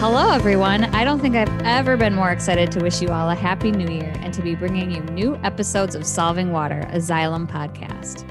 Hello, 0.00 0.30
everyone. 0.30 0.84
I 0.94 1.04
don't 1.04 1.20
think 1.20 1.36
I've 1.36 1.60
ever 1.60 1.94
been 1.94 2.14
more 2.14 2.30
excited 2.30 2.72
to 2.72 2.80
wish 2.80 3.02
you 3.02 3.10
all 3.10 3.28
a 3.28 3.34
happy 3.34 3.70
new 3.70 3.86
year 3.86 4.14
and 4.20 4.32
to 4.32 4.40
be 4.40 4.54
bringing 4.54 4.90
you 4.90 5.02
new 5.12 5.36
episodes 5.44 5.94
of 5.94 6.06
Solving 6.06 6.52
Water, 6.52 6.88
a 6.88 6.96
Xylem 6.96 7.46
podcast. 7.46 8.24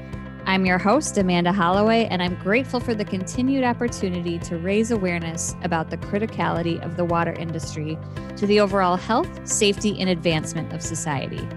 I'm 0.46 0.66
your 0.66 0.78
host, 0.78 1.16
Amanda 1.16 1.52
Holloway, 1.52 2.06
and 2.06 2.20
I'm 2.24 2.34
grateful 2.34 2.80
for 2.80 2.92
the 2.92 3.04
continued 3.04 3.62
opportunity 3.62 4.36
to 4.40 4.58
raise 4.58 4.90
awareness 4.90 5.54
about 5.62 5.90
the 5.90 5.96
criticality 5.98 6.84
of 6.84 6.96
the 6.96 7.04
water 7.04 7.34
industry 7.34 7.96
to 8.36 8.48
the 8.48 8.58
overall 8.58 8.96
health, 8.96 9.46
safety, 9.46 9.96
and 10.00 10.10
advancement 10.10 10.72
of 10.72 10.82
society. 10.82 11.48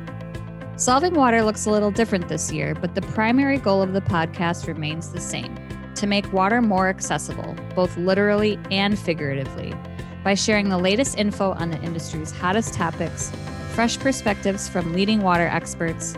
Solving 0.75 1.15
Water 1.15 1.41
looks 1.41 1.65
a 1.65 1.71
little 1.71 1.89
different 1.89 2.29
this 2.29 2.51
year, 2.51 2.75
but 2.75 2.93
the 2.93 3.01
primary 3.01 3.57
goal 3.57 3.81
of 3.81 3.93
the 3.93 4.01
podcast 4.01 4.67
remains 4.67 5.09
the 5.09 5.19
same 5.19 5.57
to 5.95 6.05
make 6.05 6.31
water 6.31 6.61
more 6.61 6.87
accessible, 6.87 7.55
both 7.73 7.97
literally 7.97 8.59
and 8.69 8.99
figuratively, 8.99 9.73
by 10.23 10.33
sharing 10.33 10.69
the 10.69 10.77
latest 10.77 11.17
info 11.17 11.51
on 11.51 11.69
the 11.69 11.81
industry's 11.81 12.31
hottest 12.31 12.73
topics, 12.73 13.31
fresh 13.73 13.99
perspectives 13.99 14.69
from 14.69 14.93
leading 14.93 15.21
water 15.21 15.47
experts, 15.47 16.15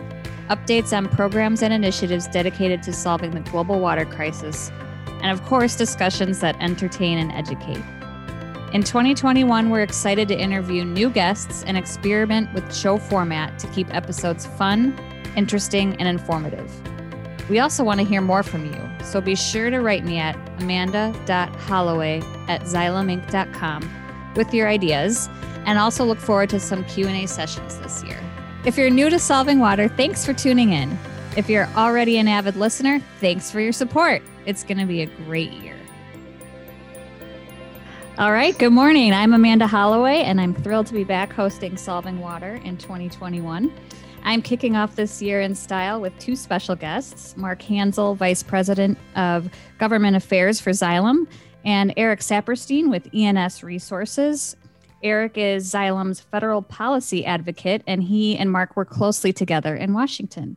updates 0.48 0.96
on 0.96 1.08
programs 1.08 1.62
and 1.62 1.72
initiatives 1.72 2.28
dedicated 2.28 2.82
to 2.84 2.92
solving 2.92 3.32
the 3.32 3.40
global 3.40 3.80
water 3.80 4.04
crisis, 4.04 4.70
and 5.22 5.30
of 5.30 5.44
course, 5.46 5.76
discussions 5.76 6.40
that 6.40 6.56
entertain 6.60 7.18
and 7.18 7.32
educate. 7.32 7.82
In 8.72 8.82
2021, 8.82 9.70
we're 9.70 9.82
excited 9.82 10.28
to 10.28 10.38
interview 10.38 10.84
new 10.84 11.08
guests 11.08 11.64
and 11.64 11.76
experiment 11.76 12.52
with 12.52 12.74
show 12.74 12.98
format 12.98 13.58
to 13.60 13.66
keep 13.68 13.92
episodes 13.94 14.46
fun, 14.46 14.96
interesting, 15.36 15.96
and 15.96 16.08
informative. 16.08 16.70
We 17.48 17.60
also 17.60 17.84
want 17.84 18.00
to 18.00 18.06
hear 18.06 18.20
more 18.20 18.42
from 18.42 18.64
you, 18.64 18.90
so 19.04 19.20
be 19.20 19.36
sure 19.36 19.70
to 19.70 19.80
write 19.80 20.04
me 20.04 20.18
at 20.18 20.36
amanda.holloway 20.60 22.20
at 22.48 22.62
xyleminc.com 22.62 24.32
with 24.34 24.52
your 24.52 24.68
ideas, 24.68 25.28
and 25.64 25.78
also 25.78 26.04
look 26.04 26.18
forward 26.18 26.50
to 26.50 26.60
some 26.60 26.84
Q&A 26.84 27.26
sessions 27.26 27.78
this 27.78 28.02
year. 28.02 28.20
If 28.64 28.76
you're 28.76 28.90
new 28.90 29.08
to 29.10 29.18
Solving 29.18 29.60
Water, 29.60 29.86
thanks 29.86 30.26
for 30.26 30.32
tuning 30.32 30.72
in. 30.72 30.98
If 31.36 31.48
you're 31.48 31.68
already 31.76 32.18
an 32.18 32.26
avid 32.26 32.56
listener, 32.56 32.98
thanks 33.20 33.50
for 33.50 33.60
your 33.60 33.72
support. 33.72 34.22
It's 34.44 34.64
going 34.64 34.78
to 34.78 34.86
be 34.86 35.02
a 35.02 35.06
great 35.06 35.52
year. 35.52 35.76
All 38.18 38.32
right, 38.32 38.58
good 38.58 38.70
morning. 38.72 39.12
I'm 39.12 39.34
Amanda 39.34 39.66
Holloway, 39.66 40.22
and 40.22 40.40
I'm 40.40 40.54
thrilled 40.54 40.86
to 40.86 40.94
be 40.94 41.04
back 41.04 41.32
hosting 41.32 41.76
Solving 41.76 42.18
Water 42.18 42.60
in 42.64 42.76
2021. 42.78 43.72
I'm 44.26 44.42
kicking 44.42 44.74
off 44.74 44.96
this 44.96 45.22
year 45.22 45.40
in 45.40 45.54
style 45.54 46.00
with 46.00 46.18
two 46.18 46.34
special 46.34 46.74
guests 46.74 47.36
Mark 47.36 47.62
Hansel, 47.62 48.16
Vice 48.16 48.42
President 48.42 48.98
of 49.14 49.48
Government 49.78 50.16
Affairs 50.16 50.58
for 50.58 50.70
Xylem, 50.70 51.28
and 51.64 51.94
Eric 51.96 52.18
Sapirstein 52.18 52.90
with 52.90 53.08
ENS 53.14 53.62
Resources. 53.62 54.56
Eric 55.04 55.38
is 55.38 55.72
Xylem's 55.72 56.18
federal 56.18 56.60
policy 56.60 57.24
advocate, 57.24 57.84
and 57.86 58.02
he 58.02 58.36
and 58.36 58.50
Mark 58.50 58.76
work 58.76 58.90
closely 58.90 59.32
together 59.32 59.76
in 59.76 59.92
Washington, 59.92 60.56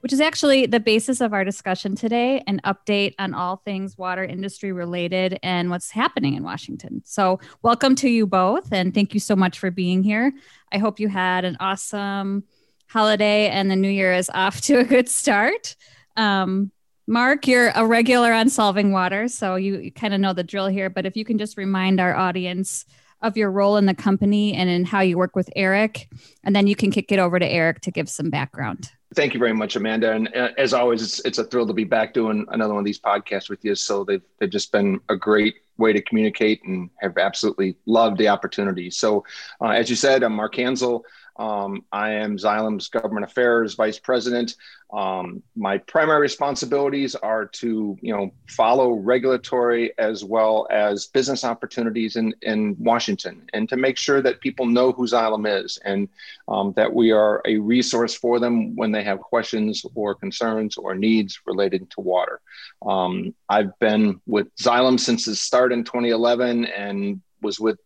which 0.00 0.12
is 0.12 0.20
actually 0.20 0.66
the 0.66 0.78
basis 0.78 1.22
of 1.22 1.32
our 1.32 1.44
discussion 1.44 1.96
today 1.96 2.42
an 2.46 2.60
update 2.66 3.14
on 3.18 3.32
all 3.32 3.62
things 3.64 3.96
water 3.96 4.22
industry 4.22 4.70
related 4.70 5.38
and 5.42 5.70
what's 5.70 5.90
happening 5.90 6.34
in 6.34 6.42
Washington. 6.42 7.00
So, 7.06 7.40
welcome 7.62 7.94
to 7.96 8.10
you 8.10 8.26
both, 8.26 8.70
and 8.70 8.92
thank 8.92 9.14
you 9.14 9.20
so 9.20 9.34
much 9.34 9.58
for 9.58 9.70
being 9.70 10.02
here. 10.02 10.30
I 10.70 10.76
hope 10.76 11.00
you 11.00 11.08
had 11.08 11.46
an 11.46 11.56
awesome 11.58 12.44
holiday 12.88 13.48
and 13.48 13.70
the 13.70 13.76
new 13.76 13.88
year 13.88 14.12
is 14.12 14.30
off 14.34 14.60
to 14.62 14.78
a 14.78 14.84
good 14.84 15.08
start. 15.08 15.76
Um, 16.16 16.72
Mark, 17.06 17.46
you're 17.46 17.70
a 17.74 17.86
regular 17.86 18.32
on 18.32 18.50
Solving 18.50 18.92
Water, 18.92 19.28
so 19.28 19.54
you, 19.54 19.78
you 19.78 19.92
kind 19.92 20.12
of 20.12 20.20
know 20.20 20.34
the 20.34 20.44
drill 20.44 20.66
here. 20.66 20.90
But 20.90 21.06
if 21.06 21.16
you 21.16 21.24
can 21.24 21.38
just 21.38 21.56
remind 21.56 22.00
our 22.00 22.14
audience 22.14 22.84
of 23.22 23.36
your 23.36 23.50
role 23.50 23.76
in 23.76 23.86
the 23.86 23.94
company 23.94 24.54
and 24.54 24.68
in 24.68 24.84
how 24.84 25.00
you 25.00 25.16
work 25.16 25.34
with 25.34 25.48
Eric, 25.56 26.08
and 26.44 26.54
then 26.54 26.66
you 26.66 26.76
can 26.76 26.90
kick 26.90 27.10
it 27.10 27.18
over 27.18 27.38
to 27.38 27.46
Eric 27.46 27.80
to 27.80 27.90
give 27.90 28.08
some 28.08 28.30
background. 28.30 28.90
Thank 29.14 29.32
you 29.32 29.40
very 29.40 29.54
much, 29.54 29.74
Amanda. 29.74 30.12
And 30.12 30.28
uh, 30.36 30.50
as 30.58 30.74
always, 30.74 31.02
it's, 31.02 31.18
it's 31.20 31.38
a 31.38 31.44
thrill 31.44 31.66
to 31.66 31.72
be 31.72 31.84
back 31.84 32.12
doing 32.12 32.44
another 32.50 32.74
one 32.74 32.80
of 32.80 32.84
these 32.84 33.00
podcasts 33.00 33.48
with 33.48 33.64
you. 33.64 33.74
So 33.74 34.04
they've, 34.04 34.22
they've 34.38 34.50
just 34.50 34.70
been 34.70 35.00
a 35.08 35.16
great 35.16 35.56
way 35.78 35.94
to 35.94 36.02
communicate 36.02 36.62
and 36.64 36.90
have 37.00 37.16
absolutely 37.16 37.76
loved 37.86 38.18
the 38.18 38.28
opportunity. 38.28 38.90
So, 38.90 39.24
uh, 39.62 39.68
as 39.68 39.88
you 39.88 39.96
said, 39.96 40.22
I'm 40.22 40.34
Mark 40.34 40.56
Hansel. 40.56 41.04
Um, 41.38 41.84
I 41.92 42.10
am 42.10 42.36
Xylem's 42.36 42.88
Government 42.88 43.24
Affairs 43.24 43.74
Vice 43.74 43.98
President. 43.98 44.56
Um, 44.92 45.42
my 45.54 45.78
primary 45.78 46.20
responsibilities 46.20 47.14
are 47.14 47.46
to, 47.46 47.96
you 48.00 48.12
know, 48.12 48.32
follow 48.48 48.92
regulatory 48.92 49.92
as 49.98 50.24
well 50.24 50.66
as 50.70 51.06
business 51.06 51.44
opportunities 51.44 52.16
in, 52.16 52.34
in 52.42 52.74
Washington, 52.78 53.48
and 53.52 53.68
to 53.68 53.76
make 53.76 53.98
sure 53.98 54.22
that 54.22 54.40
people 54.40 54.66
know 54.66 54.92
who 54.92 55.06
Xylem 55.06 55.62
is, 55.62 55.78
and 55.84 56.08
um, 56.48 56.72
that 56.76 56.92
we 56.92 57.12
are 57.12 57.42
a 57.44 57.58
resource 57.58 58.14
for 58.14 58.40
them 58.40 58.74
when 58.76 58.90
they 58.90 59.04
have 59.04 59.20
questions 59.20 59.84
or 59.94 60.14
concerns 60.14 60.76
or 60.76 60.94
needs 60.94 61.40
related 61.46 61.90
to 61.90 62.00
water. 62.00 62.40
Um, 62.84 63.34
I've 63.48 63.78
been 63.78 64.20
with 64.26 64.54
Xylem 64.56 64.98
since 64.98 65.28
its 65.28 65.40
start 65.40 65.72
in 65.72 65.84
2011, 65.84 66.64
and 66.64 67.20
was 67.42 67.60
with 67.60 67.78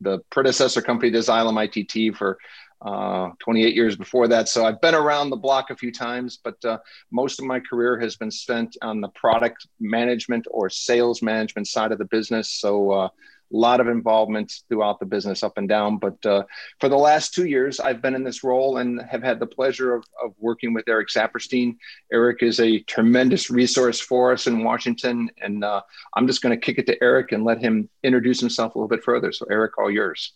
the 0.00 0.18
predecessor 0.30 0.80
company 0.82 1.10
to 1.10 1.18
Xylem 1.18 1.58
ITT 1.58 2.16
for 2.16 2.38
uh, 2.82 3.30
28 3.40 3.74
years 3.74 3.96
before 3.96 4.28
that. 4.28 4.48
So 4.48 4.64
I've 4.64 4.80
been 4.80 4.94
around 4.94 5.30
the 5.30 5.36
block 5.36 5.70
a 5.70 5.76
few 5.76 5.92
times, 5.92 6.38
but 6.42 6.64
uh, 6.64 6.78
most 7.10 7.38
of 7.38 7.44
my 7.44 7.60
career 7.60 7.98
has 8.00 8.16
been 8.16 8.30
spent 8.30 8.76
on 8.82 9.00
the 9.00 9.08
product 9.08 9.66
management 9.78 10.46
or 10.50 10.70
sales 10.70 11.22
management 11.22 11.68
side 11.68 11.92
of 11.92 11.98
the 11.98 12.06
business. 12.06 12.50
So 12.50 12.90
uh, 12.90 13.08
a 13.52 13.56
lot 13.56 13.80
of 13.80 13.88
involvement 13.88 14.52
throughout 14.68 15.00
the 15.00 15.06
business 15.06 15.42
up 15.42 15.58
and 15.58 15.68
down. 15.68 15.98
But 15.98 16.24
uh, 16.24 16.44
for 16.78 16.88
the 16.88 16.96
last 16.96 17.34
two 17.34 17.46
years, 17.46 17.80
I've 17.80 18.00
been 18.00 18.14
in 18.14 18.24
this 18.24 18.44
role 18.44 18.78
and 18.78 19.02
have 19.02 19.22
had 19.22 19.40
the 19.40 19.46
pleasure 19.46 19.94
of, 19.94 20.04
of 20.22 20.34
working 20.38 20.72
with 20.72 20.88
Eric 20.88 21.08
Sapirstein. 21.08 21.76
Eric 22.12 22.42
is 22.42 22.60
a 22.60 22.80
tremendous 22.80 23.50
resource 23.50 24.00
for 24.00 24.32
us 24.32 24.46
in 24.46 24.62
Washington. 24.62 25.30
And 25.42 25.64
uh, 25.64 25.82
I'm 26.14 26.26
just 26.26 26.42
going 26.42 26.58
to 26.58 26.64
kick 26.64 26.78
it 26.78 26.86
to 26.86 27.02
Eric 27.02 27.32
and 27.32 27.44
let 27.44 27.58
him 27.58 27.88
introduce 28.02 28.40
himself 28.40 28.74
a 28.74 28.78
little 28.78 28.88
bit 28.88 29.02
further. 29.02 29.32
So, 29.32 29.46
Eric, 29.50 29.78
all 29.78 29.90
yours. 29.90 30.32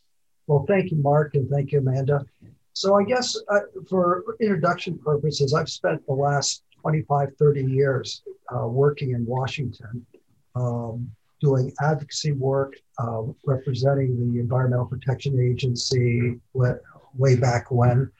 Well, 0.47 0.65
thank 0.69 0.91
you, 0.91 0.99
Mark, 0.99 1.34
and 1.34 1.49
thank 1.49 1.72
you, 1.72 1.78
Amanda. 1.78 2.25
So, 2.75 2.99
I 2.99 3.05
guess 3.05 3.37
uh, 3.49 3.60
for 3.88 4.25
introduction 4.41 4.99
purposes, 4.99 5.55
I've 5.55 5.71
spent 5.71 6.05
the 6.06 6.12
last 6.12 6.65
25, 6.81 7.31
30 7.38 7.65
years 7.65 8.22
uh, 8.55 8.66
working 8.66 9.12
in 9.12 9.25
Washington, 9.25 10.05
um, 10.55 11.10
doing 11.41 11.72
advocacy 11.81 12.32
work, 12.32 12.75
uh, 12.99 13.22
representing 13.47 14.32
the 14.32 14.41
Environmental 14.41 14.87
Protection 14.87 15.41
Agency 15.41 16.38
way 16.53 17.37
back 17.37 17.71
when, 17.71 18.11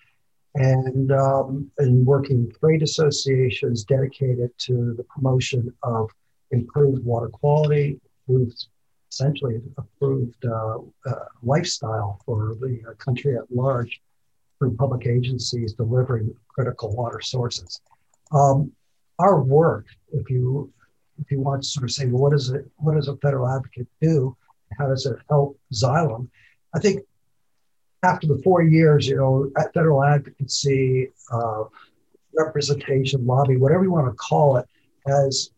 and, 0.55 1.13
um, 1.13 1.71
and 1.79 2.07
working 2.07 2.51
trade 2.61 2.83
associations 2.83 3.85
dedicated 3.85 4.51
to 4.59 4.95
the 4.97 5.05
promotion 5.05 5.73
of 5.83 6.11
improved 6.53 7.05
water 7.05 7.29
quality, 7.29 8.01
improved 8.29 8.67
essentially 9.15 9.61
approved 9.79 10.45
uh, 10.45 10.79
uh, 11.07 11.25
lifestyle 11.43 12.21
for 12.27 12.57
the 12.61 12.83
uh, 12.89 12.95
country 12.95 13.37
at 13.37 13.45
large 13.51 14.01
through 14.59 14.75
public 14.77 15.07
agencies 15.07 15.73
delivering 15.75 16.35
critical 16.49 16.95
water 16.95 17.21
sources. 17.21 17.81
Um, 18.33 18.73
our 19.19 19.41
work, 19.43 19.87
if 20.13 20.29
you 20.29 20.73
if 21.21 21.31
you 21.31 21.41
want 21.41 21.63
to 21.63 21.69
sort 21.69 21.85
of 21.85 21.93
say, 21.93 22.07
well, 22.07 22.23
what 22.23 22.33
does 22.33 22.51
it 22.51 22.65
what 22.77 22.95
does 22.95 23.09
a 23.09 23.17
federal 23.19 23.49
advocate 23.49 23.87
do? 24.01 24.37
How 24.79 24.89
does 24.89 25.07
it 25.07 25.17
help 25.29 25.59
Xylem? 25.73 26.29
I 26.75 26.81
think 26.81 27.03
after 28.03 28.27
the 28.27 28.41
four 28.43 28.63
years, 28.63 29.07
you 29.07 29.17
know, 29.17 29.51
at 29.57 29.73
federal 29.73 30.03
advocacy, 30.03 31.11
uh, 31.33 31.65
representation, 32.37 33.25
lobby, 33.25 33.57
whatever 33.57 33.85
you 33.85 33.93
want 33.93 34.09
to 34.09 34.17
call 34.17 34.57
it, 34.57 34.67
has 35.07 35.51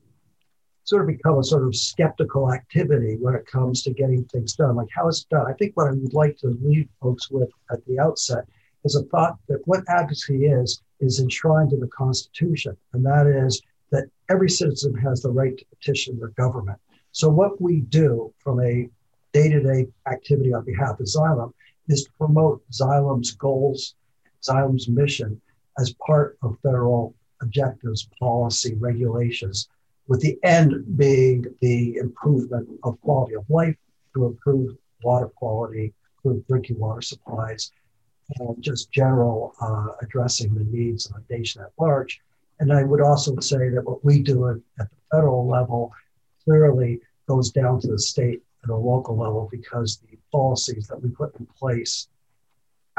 sort 0.87 1.03
of 1.03 1.09
become 1.09 1.37
a 1.39 1.45
sort 1.45 1.65
of 1.65 1.75
skeptical 1.75 2.53
activity 2.53 3.17
when 3.21 3.35
it 3.35 3.45
comes 3.45 3.83
to 3.83 3.93
getting 3.93 4.25
things 4.27 4.55
done. 4.55 4.77
Like, 4.77 4.89
how 4.95 5.09
is 5.09 5.23
it 5.23 5.35
done? 5.35 5.45
I 5.47 5.53
think 5.55 5.77
what 5.77 5.89
I 5.89 5.91
would 5.91 6.15
like 6.15 6.39
to 6.39 6.57
leave 6.63 6.89
folks 7.03 7.29
with 7.29 7.51
at 7.73 7.85
the 7.87 7.99
outset 7.99 8.45
is 8.85 8.95
a 8.95 9.03
thought 9.07 9.37
that 9.49 9.67
what 9.67 9.83
advocacy 9.89 10.47
is, 10.47 10.83
is 11.01 11.19
enshrined 11.19 11.73
in 11.73 11.81
the 11.81 11.89
Constitution, 11.89 12.77
and 12.93 13.05
that 13.05 13.27
is 13.27 13.61
that 13.91 14.09
every 14.31 14.49
citizen 14.49 14.95
has 14.95 15.21
the 15.21 15.31
right 15.31 15.59
to 15.59 15.65
petition 15.67 16.19
their 16.19 16.29
government. 16.29 16.79
So, 17.11 17.29
what 17.29 17.61
we 17.61 17.81
do 17.81 18.33
from 18.39 18.61
a 18.61 18.89
day 19.33 19.49
to 19.49 19.61
day 19.61 19.89
activity 20.07 20.55
on 20.55 20.65
behalf 20.65 21.01
of 21.01 21.07
Xylem 21.07 21.53
is 21.89 22.05
to 22.05 22.11
promote 22.13 22.63
Xylem's 22.71 23.33
goals, 23.33 23.97
Xylem's 24.41 24.89
mission 24.89 25.41
as 25.81 25.95
part 26.07 26.39
of 26.43 26.57
federal 26.63 27.13
objectives, 27.43 28.09
policy, 28.21 28.75
regulations 28.75 29.69
with 30.09 30.21
the 30.21 30.39
end 30.43 30.97
being 30.97 31.45
the 31.61 31.97
improvement 31.97 32.69
of 32.85 33.01
quality 33.01 33.35
of 33.35 33.45
life 33.49 33.77
to 34.15 34.27
improve 34.27 34.77
water 35.03 35.29
quality, 35.29 35.93
improve 36.25 36.47
drinking 36.47 36.79
water 36.79 37.03
supplies, 37.03 37.73
and 38.39 38.63
just 38.63 38.91
general 38.91 39.55
uh, 39.61 39.89
addressing 40.03 40.55
the 40.55 40.65
needs 40.65 41.07
of 41.07 41.15
the 41.15 41.37
nation 41.37 41.63
at 41.63 41.73
large. 41.79 42.21
And 42.59 42.73
I 42.73 42.83
would 42.83 43.01
also 43.01 43.39
say 43.41 43.69
that 43.71 43.85
what 43.85 44.05
we 44.05 44.23
do 44.23 44.49
at, 44.49 44.57
at 44.81 44.91
the 44.91 44.97
federal 45.13 45.47
level 45.47 45.93
clearly 46.45 47.01
goes 47.29 47.51
down 47.51 47.81
to 47.81 47.89
the 47.89 47.99
state 47.99 48.43
and 48.63 48.71
the 48.71 48.77
local 48.77 49.17
level 49.17 49.49
because 49.51 49.99
the 49.99 50.17
policies 50.33 50.87
that 50.89 51.01
we 51.03 51.11
put 51.11 51.39
in 51.39 51.47
place 51.47 52.09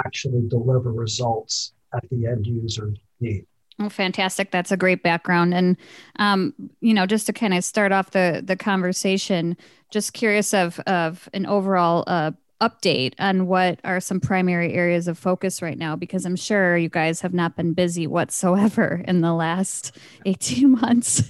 actually 0.06 0.48
deliver 0.48 0.92
results 0.92 1.74
at 1.94 2.08
the 2.10 2.28
end 2.28 2.46
user 2.46 2.94
need. 3.20 3.46
Oh, 3.80 3.90
fantastic! 3.90 4.50
That's 4.50 4.72
a 4.72 4.78
great 4.78 5.04
background, 5.04 5.54
and 5.54 5.78
um, 6.18 6.54
you 6.82 6.96
know, 6.96 7.06
just 7.06 7.28
to 7.28 7.34
kind 7.34 7.54
of 7.54 7.64
start 7.64 7.92
off 7.92 8.12
the 8.12 8.42
the 8.44 8.56
conversation, 8.56 9.56
just 9.92 10.14
curious 10.14 10.52
of 10.54 10.80
of 10.82 11.30
an 11.34 11.46
overall 11.46 12.04
uh, 12.08 12.32
update 12.60 13.14
on 13.20 13.46
what 13.46 13.80
are 13.84 14.00
some 14.00 14.20
primary 14.20 14.74
areas 14.74 15.08
of 15.08 15.20
focus 15.20 15.62
right 15.62 15.78
now, 15.78 15.96
because 15.96 16.26
I'm 16.26 16.36
sure 16.36 16.76
you 16.76 16.90
guys 16.90 17.22
have 17.22 17.36
not 17.36 17.56
been 17.56 17.74
busy 17.74 18.08
whatsoever 18.08 19.04
in 19.08 19.22
the 19.22 19.34
last 19.34 19.96
eighteen 20.26 20.72
months. 20.72 21.22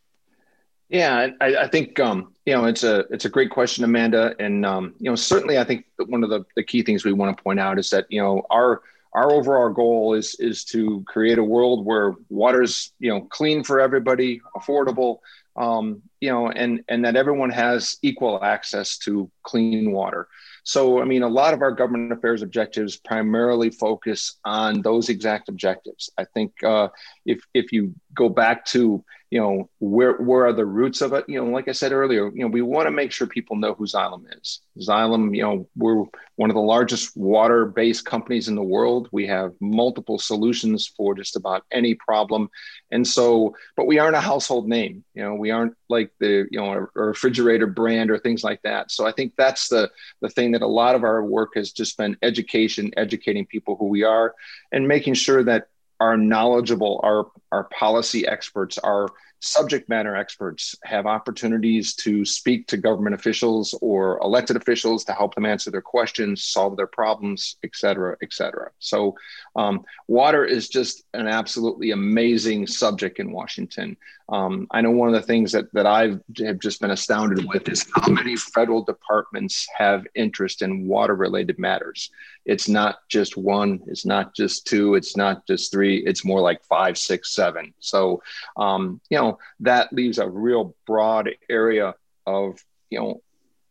yeah, 0.88 1.28
I, 1.40 1.54
I 1.54 1.68
think 1.68 2.00
um, 2.00 2.32
you 2.46 2.52
know 2.52 2.64
it's 2.64 2.82
a 2.82 3.06
it's 3.10 3.26
a 3.26 3.30
great 3.30 3.50
question, 3.50 3.84
Amanda, 3.84 4.34
and 4.40 4.66
um, 4.66 4.94
you 4.98 5.08
know 5.08 5.14
certainly 5.14 5.56
I 5.56 5.62
think 5.62 5.86
one 6.04 6.24
of 6.24 6.30
the, 6.30 6.44
the 6.56 6.64
key 6.64 6.82
things 6.82 7.04
we 7.04 7.12
want 7.12 7.36
to 7.36 7.40
point 7.40 7.60
out 7.60 7.78
is 7.78 7.90
that 7.90 8.06
you 8.08 8.20
know 8.20 8.44
our 8.50 8.82
our 9.12 9.30
overall 9.32 9.70
goal 9.70 10.14
is 10.14 10.36
is 10.38 10.64
to 10.64 11.04
create 11.06 11.38
a 11.38 11.44
world 11.44 11.84
where 11.84 12.14
water's 12.28 12.92
you 12.98 13.10
know 13.10 13.22
clean 13.22 13.64
for 13.64 13.80
everybody, 13.80 14.40
affordable, 14.56 15.18
um, 15.56 16.02
you 16.20 16.30
know, 16.30 16.50
and 16.50 16.82
and 16.88 17.04
that 17.04 17.16
everyone 17.16 17.50
has 17.50 17.96
equal 18.02 18.42
access 18.42 18.98
to 18.98 19.30
clean 19.42 19.92
water. 19.92 20.28
So, 20.64 21.00
I 21.00 21.04
mean, 21.04 21.22
a 21.22 21.28
lot 21.28 21.54
of 21.54 21.62
our 21.62 21.72
government 21.72 22.12
affairs 22.12 22.42
objectives 22.42 22.96
primarily 22.96 23.70
focus 23.70 24.38
on 24.44 24.82
those 24.82 25.08
exact 25.08 25.48
objectives. 25.48 26.10
I 26.18 26.24
think 26.24 26.62
uh, 26.62 26.88
if 27.24 27.40
if 27.54 27.72
you 27.72 27.94
go 28.14 28.28
back 28.28 28.64
to 28.66 29.04
you 29.30 29.40
know 29.40 29.70
where 29.78 30.14
where 30.14 30.46
are 30.46 30.52
the 30.52 30.66
roots 30.66 31.00
of 31.00 31.12
it 31.12 31.24
you 31.28 31.42
know 31.42 31.50
like 31.50 31.68
i 31.68 31.72
said 31.72 31.92
earlier 31.92 32.30
you 32.34 32.42
know 32.42 32.48
we 32.48 32.62
want 32.62 32.86
to 32.86 32.90
make 32.90 33.12
sure 33.12 33.26
people 33.26 33.56
know 33.56 33.74
who 33.74 33.86
xylem 33.86 34.24
is 34.40 34.60
xylem 34.78 35.34
you 35.34 35.42
know 35.42 35.68
we're 35.76 36.04
one 36.34 36.50
of 36.50 36.54
the 36.54 36.60
largest 36.60 37.16
water 37.16 37.66
based 37.66 38.04
companies 38.04 38.48
in 38.48 38.56
the 38.56 38.62
world 38.62 39.08
we 39.12 39.26
have 39.26 39.52
multiple 39.60 40.18
solutions 40.18 40.92
for 40.96 41.14
just 41.14 41.36
about 41.36 41.64
any 41.70 41.94
problem 41.94 42.50
and 42.90 43.06
so 43.06 43.54
but 43.76 43.86
we 43.86 43.98
aren't 43.98 44.16
a 44.16 44.20
household 44.20 44.68
name 44.68 45.04
you 45.14 45.22
know 45.22 45.34
we 45.34 45.50
aren't 45.50 45.74
like 45.88 46.09
the 46.18 46.46
you 46.50 46.60
know 46.60 46.72
a, 46.72 47.00
a 47.00 47.06
refrigerator 47.06 47.66
brand 47.66 48.10
or 48.10 48.18
things 48.18 48.42
like 48.42 48.62
that. 48.62 48.90
So 48.90 49.06
i 49.06 49.12
think 49.12 49.34
that's 49.36 49.68
the 49.68 49.90
the 50.20 50.28
thing 50.28 50.52
that 50.52 50.62
a 50.62 50.66
lot 50.66 50.94
of 50.94 51.04
our 51.04 51.24
work 51.24 51.52
has 51.54 51.72
just 51.72 51.96
been 51.96 52.16
education 52.22 52.90
educating 52.96 53.46
people 53.46 53.76
who 53.76 53.86
we 53.86 54.02
are 54.02 54.34
and 54.72 54.88
making 54.88 55.14
sure 55.14 55.42
that 55.44 55.68
our 56.00 56.16
knowledgeable, 56.16 56.98
our, 57.04 57.26
our 57.52 57.64
policy 57.64 58.26
experts, 58.26 58.78
our 58.78 59.08
subject 59.40 59.88
matter 59.88 60.14
experts 60.14 60.74
have 60.84 61.06
opportunities 61.06 61.94
to 61.94 62.24
speak 62.24 62.66
to 62.68 62.76
government 62.76 63.14
officials 63.14 63.74
or 63.80 64.18
elected 64.18 64.56
officials 64.56 65.04
to 65.04 65.12
help 65.12 65.34
them 65.34 65.46
answer 65.46 65.70
their 65.70 65.80
questions, 65.80 66.44
solve 66.44 66.76
their 66.76 66.86
problems, 66.86 67.56
et 67.64 67.70
cetera, 67.74 68.16
et 68.22 68.32
cetera. 68.32 68.70
So, 68.78 69.16
um, 69.56 69.84
water 70.08 70.44
is 70.44 70.68
just 70.68 71.04
an 71.14 71.26
absolutely 71.26 71.90
amazing 71.90 72.66
subject 72.66 73.18
in 73.18 73.32
Washington. 73.32 73.96
Um, 74.28 74.68
I 74.70 74.80
know 74.80 74.92
one 74.92 75.08
of 75.08 75.14
the 75.14 75.26
things 75.26 75.50
that, 75.52 75.72
that 75.72 75.86
I 75.86 76.16
have 76.44 76.60
just 76.60 76.80
been 76.80 76.92
astounded 76.92 77.48
with 77.48 77.68
is 77.68 77.84
how 77.94 78.12
many 78.12 78.36
federal 78.36 78.82
departments 78.82 79.66
have 79.76 80.06
interest 80.14 80.62
in 80.62 80.86
water 80.86 81.16
related 81.16 81.58
matters. 81.58 82.10
It's 82.44 82.68
not 82.68 83.00
just 83.08 83.36
one, 83.36 83.80
it's 83.88 84.06
not 84.06 84.34
just 84.34 84.66
two, 84.66 84.94
it's 84.94 85.16
not 85.16 85.46
just 85.46 85.72
three, 85.72 85.98
it's 86.06 86.24
more 86.24 86.40
like 86.40 86.62
five, 86.64 86.96
six, 86.96 87.32
seven. 87.34 87.74
So, 87.80 88.22
um, 88.56 89.00
you 89.10 89.18
know, 89.18 89.29
that 89.60 89.92
leaves 89.92 90.18
a 90.18 90.28
real 90.28 90.74
broad 90.86 91.30
area 91.48 91.94
of, 92.26 92.58
you 92.90 92.98
know, 92.98 93.22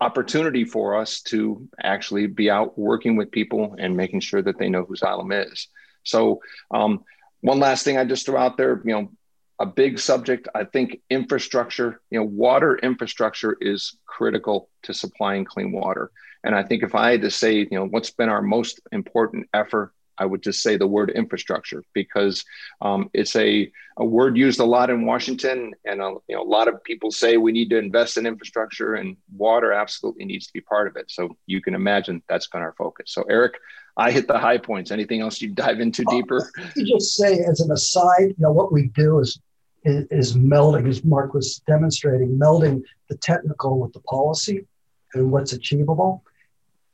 opportunity 0.02 0.64
for 0.64 0.96
us 0.96 1.22
to 1.22 1.68
actually 1.82 2.28
be 2.28 2.50
out 2.50 2.78
working 2.78 3.18
with 3.18 3.32
people 3.32 3.76
and 3.78 3.98
making 3.98 4.22
sure 4.22 4.42
that 4.42 4.58
they 4.58 4.70
know 4.70 4.86
who 4.86 4.96
Xylem 4.96 5.52
is. 5.52 5.68
So, 6.04 6.42
um, 6.72 7.04
one 7.42 7.60
last 7.60 7.84
thing 7.84 7.98
I 7.98 8.06
just 8.06 8.26
threw 8.26 8.38
out 8.38 8.58
there, 8.58 8.82
you 8.86 8.94
know, 8.94 9.12
a 9.60 9.66
big 9.66 10.00
subject. 10.00 10.48
I 10.56 10.64
think 10.64 11.02
infrastructure, 11.10 12.02
you 12.10 12.20
know, 12.20 12.26
water 12.26 12.78
infrastructure 12.78 13.58
is 13.60 13.98
critical 14.06 14.70
to 14.84 14.94
supplying 14.94 15.46
clean 15.46 15.72
water. 15.72 16.12
And 16.44 16.56
I 16.56 16.64
think 16.64 16.84
if 16.84 16.96
I 16.96 17.12
had 17.12 17.22
to 17.22 17.32
say, 17.32 17.58
you 17.58 17.68
know, 17.72 17.86
what's 17.86 18.12
been 18.12 18.30
our 18.30 18.42
most 18.42 18.80
important 18.92 19.48
effort, 19.54 19.94
I 20.20 20.26
would 20.26 20.44
just 20.44 20.62
say 20.62 20.78
the 20.78 20.88
word 20.88 21.12
infrastructure 21.12 21.84
because 21.94 22.44
um, 22.82 23.10
it's 23.14 23.36
a, 23.36 23.72
a 23.98 24.06
word 24.06 24.38
used 24.38 24.60
a 24.60 24.66
lot 24.66 24.90
in 24.90 25.06
Washington, 25.06 25.74
and 25.86 26.02
a, 26.02 26.06
uh, 26.06 26.16
you 26.28 26.36
know, 26.36 26.42
a 26.42 26.44
lot 26.44 26.68
of 26.68 26.84
people 26.84 27.12
say 27.12 27.38
we 27.38 27.52
need 27.52 27.70
to 27.72 27.78
invest 27.78 28.18
in 28.18 28.26
infrastructure, 28.26 28.96
and 28.96 29.18
water 29.36 29.72
absolutely 29.72 30.26
needs 30.26 30.48
to 30.48 30.54
be 30.54 30.62
part 30.62 30.88
of 30.88 30.96
it. 30.96 31.10
So 31.10 31.38
you 31.46 31.62
can 31.62 31.74
imagine 31.74 32.22
that's 32.28 32.48
been 32.48 32.62
our 32.62 32.76
focus. 32.78 33.12
So 33.12 33.24
Eric, 33.30 33.54
I 33.98 34.12
hit 34.12 34.28
the 34.28 34.38
high 34.38 34.58
points. 34.58 34.92
Anything 34.92 35.22
else 35.22 35.42
you 35.42 35.50
dive 35.50 35.80
into 35.80 36.04
deeper? 36.06 36.50
You 36.76 36.86
just 36.86 37.16
say, 37.16 37.40
as 37.40 37.60
an 37.62 37.72
aside, 37.72 38.30
you 38.30 38.36
know, 38.40 38.52
what 38.52 38.72
we 38.72 38.88
do 38.88 39.20
is 39.20 39.40
is, 39.84 40.06
is 40.12 40.38
melding, 40.38 40.88
as 40.88 41.04
Mark 41.04 41.34
was 41.34 41.62
demonstrating, 41.68 42.38
melding 42.38 42.84
the 43.10 43.18
technical 43.18 43.80
with 43.80 43.94
the 43.94 44.02
policy 44.02 44.66
and 45.14 45.32
what's 45.32 45.54
achievable. 45.54 46.24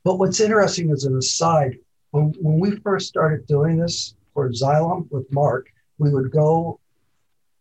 But 0.04 0.20
what's 0.20 0.40
interesting 0.40 0.92
as 0.92 1.04
an 1.06 1.18
aside, 1.18 1.78
when, 2.16 2.34
when 2.40 2.60
we 2.60 2.78
first 2.78 3.10
started 3.10 3.46
doing 3.46 3.76
this 3.78 4.16
for 4.34 4.50
Xylem 4.50 5.12
with 5.12 5.32
Mark, 5.34 5.68
we 5.98 6.14
would 6.14 6.32
go 6.32 6.80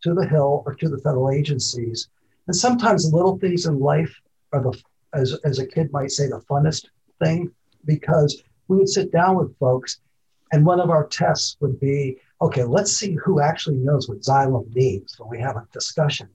to 0.05 0.15
the 0.15 0.27
Hill 0.27 0.63
or 0.65 0.75
to 0.77 0.89
the 0.89 0.99
federal 0.99 1.31
agencies. 1.31 2.09
And 2.47 2.55
sometimes 2.55 3.13
little 3.13 3.37
things 3.39 3.67
in 3.67 3.81
life 3.81 4.15
are 4.53 4.63
the, 4.63 4.81
as, 5.13 5.37
as 5.45 5.59
a 5.59 5.67
kid 5.67 5.93
might 5.93 6.13
say, 6.13 6.29
the 6.29 6.41
funnest 6.49 6.87
thing 7.23 7.51
because 7.85 8.45
we 8.69 8.77
would 8.77 8.89
sit 8.89 9.11
down 9.11 9.37
with 9.37 9.59
folks 9.59 10.01
and 10.53 10.65
one 10.65 10.79
of 10.79 10.89
our 10.89 11.09
tests 11.09 11.57
would 11.61 11.81
be 11.81 12.19
okay, 12.41 12.63
let's 12.63 12.93
see 12.93 13.17
who 13.25 13.41
actually 13.41 13.77
knows 13.77 14.09
what 14.09 14.21
Xylem 14.21 14.73
means 14.75 15.17
when 15.19 15.31
we 15.31 15.41
have 15.41 15.57
a 15.57 15.67
discussion. 15.73 16.29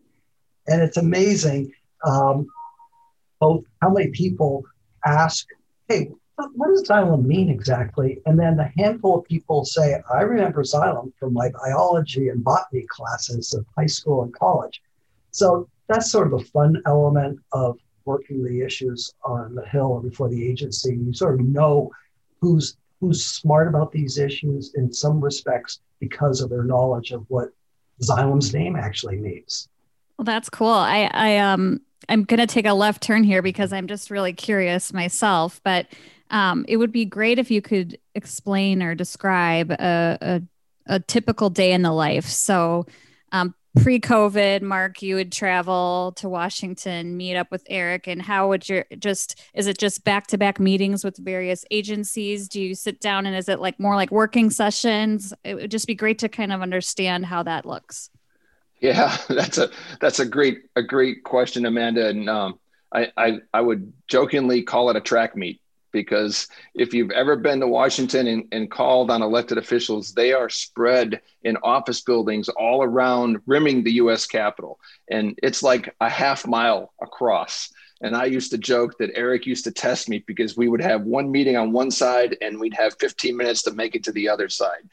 And 0.67 0.81
it's 0.81 0.97
amazing 0.97 1.71
um, 2.05 2.47
both 3.39 3.63
how 3.81 3.91
many 3.91 4.09
people 4.09 4.63
ask, 5.05 5.47
hey, 5.87 6.09
what 6.55 6.69
does 6.69 6.87
Xylem 6.87 7.25
mean 7.25 7.49
exactly? 7.49 8.21
And 8.25 8.39
then 8.39 8.59
a 8.59 8.71
handful 8.77 9.19
of 9.19 9.25
people 9.25 9.65
say, 9.65 10.01
I 10.11 10.21
remember 10.21 10.63
Xylem 10.63 11.11
from 11.19 11.33
my 11.33 11.49
biology 11.63 12.29
and 12.29 12.43
botany 12.43 12.85
classes 12.89 13.53
of 13.53 13.65
high 13.77 13.87
school 13.87 14.23
and 14.23 14.33
college. 14.33 14.81
So 15.31 15.67
that's 15.87 16.11
sort 16.11 16.27
of 16.27 16.33
a 16.33 16.43
fun 16.45 16.81
element 16.85 17.39
of 17.51 17.77
working 18.05 18.43
the 18.43 18.61
issues 18.61 19.13
on 19.25 19.55
the 19.55 19.65
Hill 19.65 19.87
or 19.87 20.01
before 20.01 20.29
the 20.29 20.47
agency. 20.47 20.95
You 20.95 21.13
sort 21.13 21.39
of 21.39 21.45
know 21.45 21.91
who's 22.41 22.77
who's 22.99 23.23
smart 23.23 23.67
about 23.67 23.91
these 23.91 24.17
issues 24.17 24.73
in 24.75 24.91
some 24.91 25.21
respects 25.21 25.79
because 25.99 26.41
of 26.41 26.49
their 26.49 26.63
knowledge 26.63 27.11
of 27.11 27.25
what 27.29 27.49
Xylem's 28.01 28.53
name 28.53 28.75
actually 28.75 29.17
means. 29.17 29.69
Well, 30.17 30.25
that's 30.25 30.49
cool. 30.49 30.67
I, 30.67 31.09
I 31.13 31.37
um 31.37 31.81
I'm 32.07 32.23
gonna 32.23 32.47
take 32.47 32.65
a 32.65 32.73
left 32.73 33.01
turn 33.01 33.23
here 33.23 33.41
because 33.41 33.71
I'm 33.71 33.87
just 33.87 34.09
really 34.09 34.33
curious 34.33 34.93
myself, 34.93 35.61
but 35.63 35.87
um, 36.29 36.65
it 36.67 36.77
would 36.77 36.91
be 36.91 37.05
great 37.05 37.39
if 37.39 37.49
you 37.49 37.61
could 37.61 37.97
explain 38.15 38.83
or 38.83 38.95
describe 38.95 39.71
a, 39.71 40.17
a, 40.21 40.41
a 40.85 40.99
typical 40.99 41.49
day 41.49 41.71
in 41.71 41.81
the 41.81 41.91
life. 41.91 42.25
So, 42.25 42.85
um, 43.31 43.55
pre-COVID, 43.81 44.61
Mark, 44.61 45.01
you 45.01 45.15
would 45.15 45.31
travel 45.31 46.13
to 46.17 46.27
Washington, 46.27 47.15
meet 47.15 47.35
up 47.35 47.51
with 47.51 47.63
Eric, 47.69 48.07
and 48.07 48.21
how 48.21 48.49
would 48.49 48.67
you 48.67 48.83
just? 48.97 49.39
Is 49.53 49.67
it 49.67 49.77
just 49.77 50.03
back-to-back 50.03 50.59
meetings 50.59 51.03
with 51.03 51.17
various 51.17 51.65
agencies? 51.71 52.47
Do 52.47 52.61
you 52.61 52.75
sit 52.75 52.99
down 52.99 53.25
and 53.25 53.35
is 53.35 53.49
it 53.49 53.59
like 53.59 53.79
more 53.79 53.95
like 53.95 54.11
working 54.11 54.49
sessions? 54.49 55.33
It 55.43 55.55
would 55.55 55.71
just 55.71 55.87
be 55.87 55.95
great 55.95 56.19
to 56.19 56.29
kind 56.29 56.51
of 56.51 56.61
understand 56.61 57.25
how 57.25 57.43
that 57.43 57.65
looks. 57.65 58.09
Yeah, 58.79 59.15
that's 59.29 59.57
a 59.57 59.69
that's 59.99 60.19
a 60.19 60.25
great 60.25 60.61
a 60.75 60.83
great 60.83 61.23
question, 61.23 61.65
Amanda, 61.65 62.07
and 62.07 62.29
um, 62.29 62.59
I, 62.93 63.11
I 63.17 63.39
I 63.53 63.61
would 63.61 63.93
jokingly 64.07 64.63
call 64.63 64.89
it 64.89 64.95
a 64.95 65.01
track 65.01 65.35
meet 65.35 65.61
because 65.91 66.47
if 66.75 66.93
you've 66.93 67.11
ever 67.11 67.35
been 67.35 67.59
to 67.59 67.67
Washington 67.67 68.27
and, 68.27 68.43
and, 68.51 68.71
called 68.71 69.11
on 69.11 69.21
elected 69.21 69.57
officials, 69.57 70.13
they 70.13 70.33
are 70.33 70.49
spread 70.49 71.21
in 71.43 71.57
office 71.63 72.01
buildings 72.01 72.49
all 72.49 72.83
around, 72.83 73.39
rimming 73.45 73.83
the 73.83 73.93
US 73.93 74.25
Capitol. 74.25 74.79
And 75.09 75.37
it's 75.41 75.63
like 75.63 75.93
a 75.99 76.09
half 76.09 76.47
mile 76.47 76.93
across. 77.01 77.69
And 78.01 78.15
I 78.15 78.25
used 78.25 78.51
to 78.51 78.57
joke 78.57 78.97
that 78.99 79.11
Eric 79.13 79.45
used 79.45 79.65
to 79.65 79.71
test 79.71 80.07
me 80.07 80.23
because 80.25 80.55
we 80.55 80.69
would 80.69 80.81
have 80.81 81.01
one 81.01 81.31
meeting 81.31 81.57
on 81.57 81.71
one 81.71 81.91
side 81.91 82.37
and 82.41 82.59
we'd 82.59 82.73
have 82.73 82.95
15 82.99 83.35
minutes 83.35 83.63
to 83.63 83.71
make 83.71 83.95
it 83.95 84.03
to 84.05 84.11
the 84.11 84.29
other 84.29 84.47
side. 84.47 84.89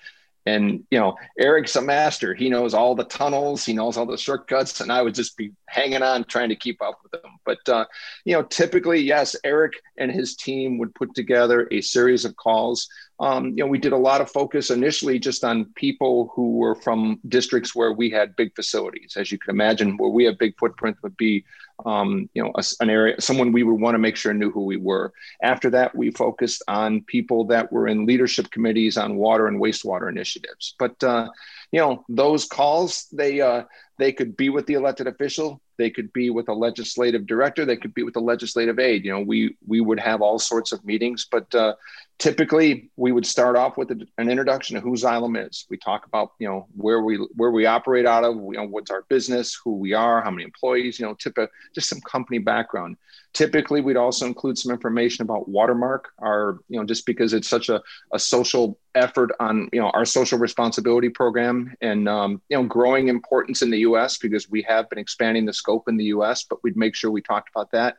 And 0.47 0.85
you 0.91 0.99
know, 0.99 1.17
Eric's 1.39 1.77
a 1.77 1.83
master. 1.83 2.33
He 2.33 2.49
knows 2.49 2.73
all 2.73 2.95
the 2.95 3.05
tunnels. 3.05 3.65
He 3.65 3.73
knows 3.73 3.97
all 3.97 4.07
the 4.07 4.17
shortcuts, 4.17 4.81
and 4.81 4.93
I 4.93 5.03
would 5.03 5.15
just 5.15 5.37
be 5.37 5.53
hanging 5.67 6.03
on, 6.03 6.25
trying 6.25 6.51
to 6.51 6.57
keep 6.57 6.81
up 6.81 7.01
with 7.03 7.23
him. 7.23 7.33
But 7.45 7.69
uh, 7.69 7.87
you 8.25 8.35
know, 8.35 8.43
typically, 8.45 9.01
yes, 9.01 9.35
Eric 9.43 9.75
and 9.99 10.11
his 10.11 10.37
team 10.37 10.79
would 10.79 10.95
put 10.95 11.15
together 11.15 11.67
a 11.71 11.81
series 11.81 12.25
of 12.25 12.37
calls 12.37 12.89
um, 13.19 13.49
you 13.49 13.65
know, 13.65 13.67
we 13.67 13.79
did 13.79 13.93
a 13.93 13.99
lot 13.99 14.21
of 14.21 14.31
focus 14.31 14.71
initially 14.71 15.19
just 15.19 15.43
on 15.43 15.67
people 15.75 16.31
who 16.35 16.57
were 16.57 16.75
from 16.75 17.19
districts 17.29 17.75
where 17.75 17.93
we 17.93 18.11
had 18.11 18.37
big 18.37 18.55
facilities. 18.55 19.17
As 19.17 19.33
you 19.33 19.39
can 19.39 19.51
imagine, 19.55 19.97
where 19.97 20.11
we 20.11 20.25
have 20.25 20.39
big 20.39 20.59
footprint 20.59 20.99
would 21.03 21.17
be, 21.17 21.45
um, 21.85 22.29
you 22.35 22.43
know, 22.43 22.53
a, 22.55 22.65
an 22.81 22.91
area, 22.91 23.21
someone 23.21 23.53
we 23.53 23.63
would 23.63 23.81
want 23.81 23.95
to 23.95 23.99
make 23.99 24.17
sure 24.17 24.33
knew 24.33 24.51
who 24.51 24.65
we 24.65 24.77
were. 24.77 25.13
After 25.43 25.71
that, 25.71 25.95
we 25.95 26.11
focused 26.11 26.63
on 26.69 27.03
people 27.03 27.45
that 27.47 27.71
were 27.71 27.87
in 27.87 28.07
leadership 28.07 28.51
committees 28.51 28.97
on 28.97 29.17
water 29.17 29.47
and 29.47 29.61
wastewater 29.61 30.09
initiatives. 30.09 30.75
But 30.79 31.03
uh, 31.05 31.29
you 31.73 31.81
know, 31.81 32.05
those 32.09 32.47
calls 32.47 33.07
they 33.13 33.41
uh, 33.41 33.65
they 33.99 34.13
could 34.13 34.37
be 34.37 34.49
with 34.49 34.67
the 34.67 34.75
elected 34.75 35.07
official, 35.07 35.61
they 35.79 35.91
could 35.91 36.13
be 36.13 36.31
with 36.31 36.49
a 36.49 36.53
legislative 36.53 37.27
director, 37.27 37.65
they 37.65 37.77
could 37.77 37.95
be 37.95 38.03
with 38.03 38.17
a 38.17 38.21
legislative 38.21 38.79
aide. 38.79 39.05
You 39.05 39.13
know, 39.13 39.21
we 39.21 39.57
we 39.67 39.81
would 39.81 40.01
have 40.01 40.23
all 40.23 40.39
sorts 40.39 40.73
of 40.73 40.85
meetings, 40.85 41.27
but 41.31 41.55
uh, 41.55 41.75
typically 42.19 42.91
we 42.97 43.13
would 43.13 43.27
start 43.27 43.57
off 43.57 43.77
with 43.77 43.91
an 43.91 44.31
introduction 44.31 44.77
of 44.77 44.83
who 44.83 44.93
Xylem 44.93 45.49
is. 45.49 45.67
We 45.69 45.77
talk 45.77 46.07
about 46.07 46.33
you 46.39 46.49
know 46.49 46.67
where 46.77 47.03
we 47.03 47.17
where 47.37 47.51
we 47.51 47.67
operate 47.67 48.07
out 48.07 48.25
of, 48.25 48.37
you 48.37 48.53
know 48.53 48.67
what's 48.67 48.91
our 48.91 49.03
business, 49.03 49.59
who 49.63 49.77
we 49.77 49.93
are, 49.93 50.23
how 50.23 50.31
many 50.31 50.45
employees, 50.45 50.99
you 50.99 51.07
know, 51.07 51.15
tip 51.15 51.39
a, 51.39 51.49
just 51.75 51.89
some 51.89 52.01
company 52.01 52.39
background. 52.39 52.97
Typically, 53.37 53.83
we'd 53.83 53.99
also 53.99 54.25
include 54.25 54.57
some 54.57 54.73
information 54.73 55.21
about 55.21 55.47
Watermark, 55.47 56.09
our 56.21 56.59
you 56.71 56.81
know 56.81 56.87
just 56.87 57.05
because 57.05 57.35
it's 57.35 57.47
such 57.47 57.69
a, 57.69 57.83
a 58.15 58.19
social 58.19 58.79
effort 58.95 59.31
on 59.41 59.69
you 59.75 59.79
know 59.79 59.91
our 59.91 60.07
social 60.07 60.39
responsibility 60.39 61.11
program 61.11 61.77
and 61.83 62.09
um, 62.09 62.41
you 62.49 62.57
know 62.57 62.65
growing 62.65 63.09
importance 63.09 63.61
in 63.61 63.71
the 63.71 63.81
U.S. 63.81 64.17
because 64.17 64.49
we 64.49 64.63
have 64.63 64.89
been 64.89 64.99
expanding 64.99 65.45
the 65.45 65.53
scope 65.53 65.87
in 65.87 65.99
the 65.99 66.05
U.S. 66.05 66.45
But 66.49 66.65
we'd 66.65 66.79
make 66.79 66.95
sure 66.95 67.11
we 67.11 67.21
talked 67.21 67.51
about 67.51 67.71
that 67.73 67.99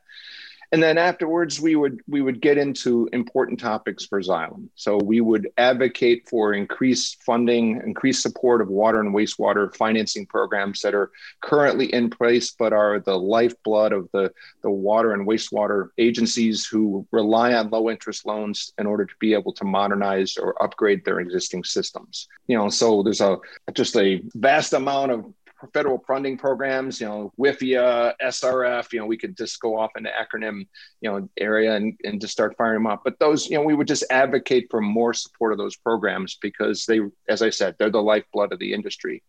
and 0.71 0.83
then 0.83 0.97
afterwards 0.97 1.61
we 1.61 1.75
would 1.75 2.01
we 2.07 2.21
would 2.21 2.41
get 2.41 2.57
into 2.57 3.09
important 3.13 3.59
topics 3.59 4.05
for 4.05 4.21
xylem. 4.21 4.67
So 4.75 4.97
we 4.97 5.21
would 5.21 5.49
advocate 5.57 6.27
for 6.29 6.53
increased 6.53 7.23
funding 7.23 7.81
increased 7.85 8.21
support 8.21 8.61
of 8.61 8.67
water 8.67 8.99
and 8.99 9.13
wastewater 9.13 9.73
financing 9.75 10.25
programs 10.25 10.81
that 10.81 10.93
are 10.93 11.11
currently 11.41 11.93
in 11.93 12.09
place 12.09 12.51
but 12.51 12.73
are 12.73 12.99
the 12.99 13.17
lifeblood 13.17 13.93
of 13.93 14.09
the, 14.11 14.31
the 14.61 14.71
water 14.71 15.13
and 15.13 15.27
wastewater 15.27 15.89
agencies 15.97 16.65
who 16.65 17.07
rely 17.11 17.53
on 17.53 17.69
low 17.69 17.89
interest 17.89 18.25
loans 18.25 18.73
in 18.77 18.85
order 18.85 19.05
to 19.05 19.13
be 19.19 19.33
able 19.33 19.53
to 19.53 19.63
modernize 19.63 20.37
or 20.37 20.61
upgrade 20.61 21.05
their 21.05 21.19
existing 21.19 21.63
systems. 21.63 22.27
You 22.47 22.57
know 22.57 22.69
so 22.69 23.03
there's 23.03 23.21
a 23.21 23.37
just 23.73 23.95
a 23.95 24.21
vast 24.35 24.73
amount 24.73 25.11
of 25.11 25.25
federal 25.73 26.03
funding 26.07 26.37
programs, 26.37 27.01
you 27.01 27.07
know, 27.07 27.33
WIFIA, 27.39 28.13
SRF, 28.21 28.93
you 28.93 28.99
know, 28.99 29.05
we 29.05 29.17
could 29.17 29.35
just 29.37 29.59
go 29.59 29.77
off 29.77 29.91
into 29.97 30.09
acronym, 30.09 30.67
you 31.01 31.09
know, 31.09 31.29
area 31.37 31.75
and, 31.75 31.97
and 32.03 32.21
just 32.21 32.33
start 32.33 32.55
firing 32.57 32.83
them 32.83 32.87
up. 32.87 33.01
But 33.03 33.19
those, 33.19 33.49
you 33.49 33.57
know, 33.57 33.63
we 33.63 33.73
would 33.73 33.87
just 33.87 34.05
advocate 34.09 34.67
for 34.69 34.81
more 34.81 35.13
support 35.13 35.51
of 35.51 35.57
those 35.57 35.75
programs 35.75 36.37
because 36.41 36.85
they, 36.85 37.01
as 37.27 37.41
I 37.41 37.49
said, 37.49 37.75
they're 37.77 37.89
the 37.89 38.01
lifeblood 38.01 38.53
of 38.53 38.59
the 38.59 38.73
industry. 38.73 39.23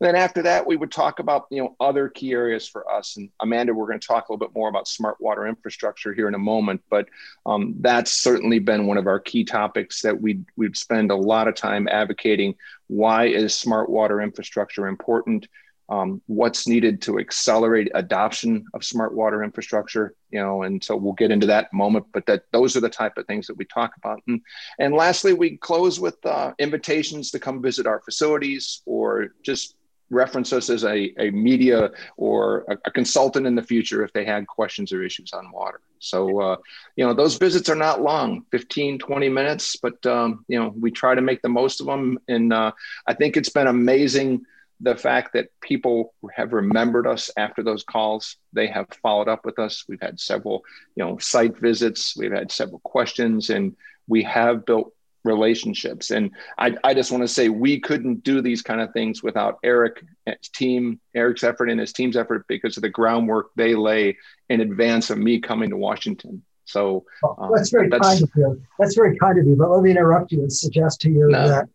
And 0.00 0.06
then 0.06 0.14
after 0.14 0.42
that, 0.42 0.66
we 0.66 0.76
would 0.76 0.92
talk 0.92 1.18
about 1.18 1.46
you 1.50 1.62
know 1.62 1.76
other 1.80 2.08
key 2.08 2.32
areas 2.32 2.68
for 2.68 2.90
us. 2.90 3.16
And 3.16 3.30
Amanda, 3.40 3.74
we're 3.74 3.88
going 3.88 3.98
to 3.98 4.06
talk 4.06 4.28
a 4.28 4.32
little 4.32 4.46
bit 4.46 4.54
more 4.54 4.68
about 4.68 4.86
smart 4.86 5.20
water 5.20 5.46
infrastructure 5.46 6.14
here 6.14 6.28
in 6.28 6.34
a 6.34 6.38
moment. 6.38 6.82
But 6.88 7.08
um, 7.46 7.74
that's 7.80 8.12
certainly 8.12 8.60
been 8.60 8.86
one 8.86 8.98
of 8.98 9.06
our 9.06 9.18
key 9.18 9.44
topics 9.44 10.02
that 10.02 10.20
we 10.20 10.40
we'd 10.56 10.76
spend 10.76 11.10
a 11.10 11.16
lot 11.16 11.48
of 11.48 11.56
time 11.56 11.88
advocating. 11.88 12.54
Why 12.86 13.26
is 13.26 13.54
smart 13.54 13.90
water 13.90 14.20
infrastructure 14.20 14.86
important? 14.86 15.48
Um, 15.88 16.20
what's 16.26 16.66
needed 16.66 17.00
to 17.02 17.18
accelerate 17.18 17.90
adoption 17.94 18.64
of 18.74 18.84
smart 18.84 19.14
water 19.14 19.42
infrastructure 19.42 20.14
you 20.30 20.40
know 20.40 20.62
and 20.62 20.82
so 20.82 20.96
we'll 20.96 21.14
get 21.14 21.30
into 21.30 21.46
that 21.46 21.72
moment 21.72 22.04
but 22.12 22.26
that 22.26 22.44
those 22.52 22.76
are 22.76 22.80
the 22.80 22.88
type 22.88 23.16
of 23.16 23.26
things 23.26 23.46
that 23.46 23.56
we 23.56 23.64
talk 23.64 23.96
about. 23.96 24.22
And, 24.26 24.40
and 24.78 24.94
lastly 24.94 25.32
we 25.32 25.56
close 25.56 26.00
with 26.00 26.24
uh, 26.24 26.52
invitations 26.58 27.30
to 27.32 27.38
come 27.38 27.62
visit 27.62 27.86
our 27.86 28.00
facilities 28.00 28.82
or 28.86 29.28
just 29.42 29.74
reference 30.10 30.54
us 30.54 30.70
as 30.70 30.84
a, 30.84 31.12
a 31.18 31.30
media 31.30 31.90
or 32.16 32.64
a, 32.70 32.78
a 32.86 32.90
consultant 32.90 33.46
in 33.46 33.54
the 33.54 33.62
future 33.62 34.02
if 34.02 34.12
they 34.14 34.24
had 34.24 34.46
questions 34.46 34.90
or 34.90 35.02
issues 35.02 35.34
on 35.34 35.50
water. 35.52 35.80
So 35.98 36.40
uh, 36.40 36.56
you 36.96 37.04
know 37.04 37.12
those 37.12 37.36
visits 37.36 37.68
are 37.68 37.74
not 37.74 38.02
long 38.02 38.44
15 38.50 38.98
20 38.98 39.28
minutes 39.28 39.76
but 39.76 40.04
um, 40.06 40.44
you 40.48 40.58
know 40.58 40.72
we 40.80 40.90
try 40.90 41.14
to 41.14 41.20
make 41.20 41.42
the 41.42 41.48
most 41.48 41.80
of 41.80 41.86
them. 41.86 42.18
And 42.28 42.52
uh, 42.52 42.72
i 43.06 43.14
think 43.14 43.36
it's 43.36 43.50
been 43.50 43.66
amazing 43.66 44.44
the 44.80 44.96
fact 44.96 45.32
that 45.32 45.48
people 45.60 46.14
have 46.34 46.52
remembered 46.52 47.06
us 47.06 47.30
after 47.36 47.62
those 47.62 47.82
calls. 47.82 48.36
They 48.52 48.68
have 48.68 48.86
followed 49.02 49.28
up 49.28 49.44
with 49.44 49.58
us. 49.58 49.84
We've 49.88 50.00
had 50.00 50.20
several 50.20 50.64
you 50.94 51.04
know 51.04 51.18
site 51.18 51.58
visits. 51.58 52.16
We've 52.16 52.32
had 52.32 52.52
several 52.52 52.80
questions 52.80 53.50
and 53.50 53.76
we 54.06 54.22
have 54.22 54.64
built 54.64 54.92
relationships. 55.24 56.10
And 56.10 56.30
i, 56.58 56.74
I 56.84 56.94
just 56.94 57.10
want 57.10 57.22
to 57.22 57.28
say 57.28 57.48
we 57.48 57.80
couldn't 57.80 58.22
do 58.22 58.40
these 58.40 58.62
kind 58.62 58.80
of 58.80 58.92
things 58.92 59.22
without 59.22 59.58
eric 59.64 60.02
his 60.26 60.48
team 60.54 61.00
eric's 61.14 61.42
effort 61.42 61.68
and 61.68 61.80
his 61.80 61.92
team's 61.92 62.16
effort 62.16 62.46
because 62.48 62.76
of 62.76 62.82
the 62.82 62.88
groundwork 62.88 63.50
they 63.56 63.74
lay 63.74 64.16
in 64.48 64.60
advance 64.60 65.10
of 65.10 65.18
me 65.18 65.40
coming 65.40 65.70
to 65.70 65.76
washington. 65.76 66.42
So 66.64 67.04
well, 67.22 67.36
um, 67.38 67.50
that's 67.54 67.70
very 67.70 67.88
that's, 67.88 68.06
kind 68.06 68.22
of 68.22 68.30
you. 68.36 68.62
That's 68.78 68.94
very 68.94 69.18
kind 69.18 69.38
of 69.38 69.46
you 69.46 69.56
but 69.56 69.70
let 69.70 69.82
me 69.82 69.90
interrupt 69.90 70.32
you 70.32 70.40
and 70.40 70.52
suggest 70.52 71.00
to 71.02 71.10
you 71.10 71.28
no. 71.28 71.48
that 71.48 71.68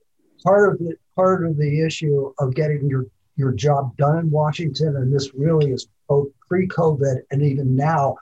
part 0.43 0.73
of 0.73 0.87
it 0.87 0.99
part 1.15 1.45
of 1.45 1.57
the 1.57 1.85
issue 1.85 2.33
of 2.39 2.55
getting 2.55 2.87
your 2.87 3.05
your 3.35 3.51
job 3.51 3.95
done 3.97 4.19
in 4.19 4.29
Washington, 4.29 4.95
and 4.97 5.11
this 5.11 5.33
really 5.33 5.71
is 5.71 5.87
both 6.07 6.27
pre-COVID 6.47 7.21
and 7.31 7.41
even 7.41 7.75
now 7.75 8.15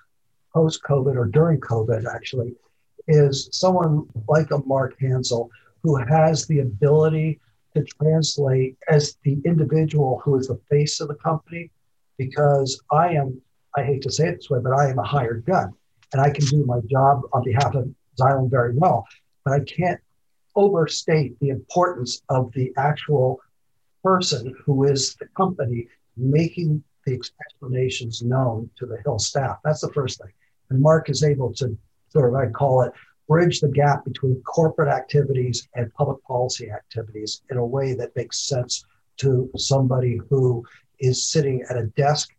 post-COVID 0.54 1.16
or 1.18 1.26
during 1.26 1.60
COVID, 1.60 2.06
actually, 2.06 2.56
is 3.08 3.50
someone 3.52 4.08
like 4.30 4.52
a 4.52 4.60
Mark 4.60 4.96
Hansel 5.00 5.50
who 5.84 5.98
has 5.98 6.48
the 6.48 6.60
ability 6.60 7.40
to 7.76 7.84
translate 7.84 8.78
as 8.90 9.18
the 9.24 9.38
individual 9.44 10.22
who 10.24 10.38
is 10.38 10.48
the 10.48 10.60
face 10.70 11.02
of 11.02 11.08
the 11.10 11.16
company. 11.16 11.70
Because 12.18 12.82
I 12.92 13.10
am, 13.14 13.42
I 13.76 13.84
hate 13.84 14.04
to 14.04 14.12
say 14.12 14.28
it 14.28 14.36
this 14.36 14.50
way, 14.50 14.60
but 14.62 14.74
I 14.74 14.90
am 14.90 15.00
a 15.00 15.04
hired 15.04 15.44
gun, 15.46 15.74
and 16.14 16.22
I 16.22 16.30
can 16.30 16.46
do 16.46 16.64
my 16.66 16.80
job 16.90 17.22
on 17.34 17.44
behalf 17.44 17.74
of 17.74 17.90
Xylem 18.20 18.50
very 18.50 18.76
well, 18.76 19.08
but 19.44 19.54
I 19.54 19.60
can't 19.62 20.00
overstate 20.56 21.40
the 21.40 21.50
importance 21.50 22.22
of 22.30 22.52
the 22.54 22.72
actual 22.78 23.40
person 24.04 24.56
who 24.66 24.86
is 24.86 25.16
the 25.16 25.28
company 25.38 25.88
making 26.18 26.84
the 27.06 27.14
explanations 27.14 28.22
known 28.22 28.70
to 28.78 28.86
the 28.86 28.98
Hill 29.04 29.20
staff. 29.20 29.58
That's 29.64 29.82
the 29.82 29.94
first 29.94 30.20
thing. 30.20 30.32
And 30.70 30.82
Mark 30.82 31.10
is 31.10 31.24
able 31.24 31.54
to 31.56 31.78
sort 32.10 32.30
of, 32.30 32.36
I 32.36 32.48
call 32.52 32.82
it, 32.82 32.94
bridge 33.28 33.62
the 33.62 33.70
gap 33.70 34.04
between 34.04 34.42
corporate 34.42 34.90
activities 34.90 35.68
and 35.76 35.94
public 35.94 36.22
policy 36.24 36.70
activities 36.70 37.42
in 37.50 37.58
a 37.58 37.66
way 37.66 37.94
that 37.94 38.16
makes 38.16 38.48
sense 38.48 38.84
to 39.18 39.50
somebody 39.56 40.20
who 40.30 40.66
is 41.00 41.28
sitting 41.28 41.64
at 41.70 41.78
a 41.78 41.88
desk 41.96 42.30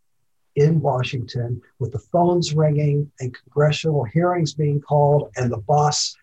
in 0.56 0.80
Washington 0.80 1.60
with 1.78 1.92
the 1.92 1.98
phones 1.98 2.54
ringing 2.54 3.10
and 3.20 3.34
congressional 3.34 4.04
hearings 4.04 4.52
being 4.52 4.80
called 4.80 5.30
and 5.36 5.50
the 5.50 5.58
boss 5.58 6.14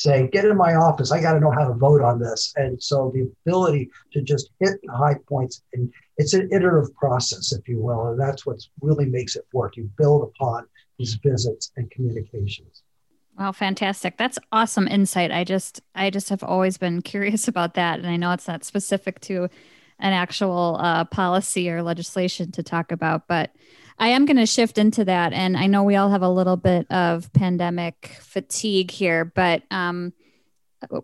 say, 0.00 0.28
get 0.32 0.44
in 0.46 0.56
my 0.56 0.74
office. 0.74 1.12
I 1.12 1.20
got 1.20 1.34
to 1.34 1.40
know 1.40 1.50
how 1.50 1.68
to 1.68 1.74
vote 1.74 2.00
on 2.00 2.18
this. 2.18 2.52
And 2.56 2.82
so 2.82 3.10
the 3.14 3.30
ability 3.46 3.90
to 4.12 4.22
just 4.22 4.50
hit 4.58 4.80
the 4.82 4.92
high 4.92 5.16
points, 5.28 5.62
and 5.74 5.92
it's 6.16 6.32
an 6.32 6.48
iterative 6.52 6.94
process, 6.96 7.52
if 7.52 7.68
you 7.68 7.80
will. 7.80 8.08
And 8.08 8.18
that's 8.18 8.46
what 8.46 8.60
really 8.80 9.06
makes 9.06 9.36
it 9.36 9.46
work. 9.52 9.76
You 9.76 9.90
build 9.98 10.22
upon 10.22 10.66
these 10.98 11.14
visits 11.14 11.72
and 11.76 11.90
communications. 11.90 12.82
Wow, 13.38 13.52
fantastic. 13.52 14.16
That's 14.16 14.38
awesome 14.52 14.88
insight. 14.88 15.30
I 15.30 15.44
just 15.44 15.80
I 15.94 16.10
just 16.10 16.28
have 16.30 16.42
always 16.42 16.78
been 16.78 17.02
curious 17.12 17.46
about 17.48 17.74
that. 17.74 17.98
And 17.98 18.08
I 18.08 18.16
know 18.16 18.32
it's 18.32 18.48
not 18.48 18.64
specific 18.64 19.20
to 19.22 19.48
an 19.98 20.12
actual 20.14 20.78
uh, 20.80 21.04
policy 21.04 21.70
or 21.70 21.82
legislation 21.82 22.50
to 22.52 22.62
talk 22.62 22.90
about, 22.90 23.28
but 23.28 23.50
I 24.00 24.08
am 24.08 24.24
going 24.24 24.38
to 24.38 24.46
shift 24.46 24.78
into 24.78 25.04
that. 25.04 25.34
And 25.34 25.58
I 25.58 25.66
know 25.66 25.84
we 25.84 25.96
all 25.96 26.10
have 26.10 26.22
a 26.22 26.28
little 26.28 26.56
bit 26.56 26.90
of 26.90 27.30
pandemic 27.34 28.16
fatigue 28.22 28.90
here, 28.90 29.26
but 29.26 29.62
um, 29.70 30.14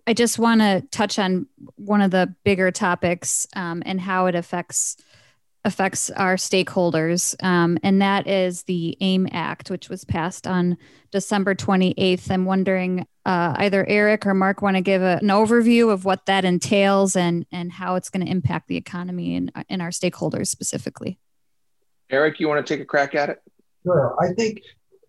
I 0.06 0.14
just 0.14 0.38
want 0.38 0.62
to 0.62 0.82
touch 0.90 1.18
on 1.18 1.46
one 1.76 2.00
of 2.00 2.10
the 2.10 2.34
bigger 2.42 2.70
topics 2.70 3.46
um, 3.54 3.82
and 3.84 4.00
how 4.00 4.26
it 4.26 4.34
affects 4.34 4.96
affects 5.66 6.10
our 6.10 6.36
stakeholders, 6.36 7.34
um, 7.42 7.76
and 7.82 8.00
that 8.00 8.28
is 8.28 8.62
the 8.62 8.96
AIM 9.00 9.26
Act, 9.32 9.68
which 9.68 9.88
was 9.88 10.04
passed 10.04 10.46
on 10.46 10.78
December 11.10 11.56
28th. 11.56 12.30
I'm 12.30 12.44
wondering 12.44 13.04
uh, 13.24 13.56
either 13.58 13.84
Eric 13.84 14.26
or 14.26 14.34
Mark 14.34 14.62
want 14.62 14.76
to 14.76 14.80
give 14.80 15.02
a, 15.02 15.18
an 15.20 15.26
overview 15.26 15.92
of 15.92 16.04
what 16.04 16.26
that 16.26 16.44
entails 16.44 17.16
and 17.16 17.44
and 17.50 17.72
how 17.72 17.96
it's 17.96 18.10
going 18.10 18.24
to 18.24 18.30
impact 18.30 18.68
the 18.68 18.76
economy 18.76 19.34
and, 19.34 19.50
and 19.68 19.82
our 19.82 19.90
stakeholders 19.90 20.46
specifically. 20.46 21.18
Eric, 22.10 22.40
you 22.40 22.48
want 22.48 22.64
to 22.64 22.75
take 22.75 22.82
a 22.82 22.86
crack 22.86 23.14
at 23.14 23.30
it? 23.30 23.42
Sure. 23.82 24.16
I 24.20 24.32
think 24.34 24.62